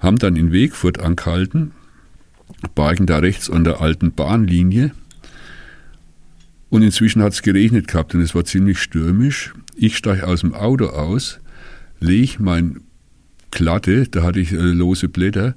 [0.00, 1.72] haben dann in Wegfurt angehalten,
[2.74, 4.92] parken da rechts an der alten Bahnlinie.
[6.70, 9.54] Und inzwischen hat es geregnet gehabt und es war ziemlich stürmisch.
[9.76, 11.40] Ich steige aus dem Auto aus,
[12.00, 12.80] lege mein
[13.50, 15.54] Klatte, da hatte ich äh, lose Blätter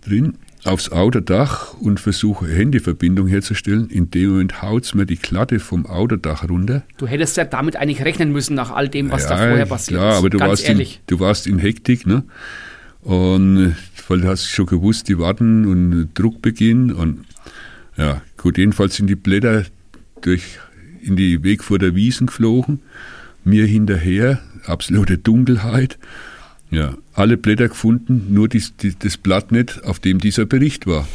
[0.00, 3.88] drin, aufs Autodach und versuche Handyverbindung herzustellen.
[3.88, 6.82] In dem Moment haut es mir die Klatte vom Autodach runter.
[6.96, 10.00] Du hättest ja damit eigentlich rechnen müssen nach all dem, was ja, da vorher passiert
[10.00, 10.18] klar, ist.
[10.18, 12.24] aber du warst, in, du warst in Hektik, ne?
[13.02, 13.76] Und
[14.08, 17.24] weil du hast schon gewusst, die warten und Druckbeginn und
[17.96, 19.64] ja, gut, jedenfalls sind die Blätter
[20.20, 20.58] durch
[21.00, 22.80] in die Weg vor der Wiesen geflogen,
[23.44, 25.98] mir hinterher, absolute Dunkelheit.
[26.70, 31.08] Ja, alle Blätter gefunden, nur dies, die, das Blatt nicht, auf dem dieser Bericht war.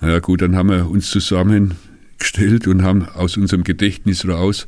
[0.00, 4.66] Ja gut, dann haben wir uns zusammengestellt und haben aus unserem Gedächtnis raus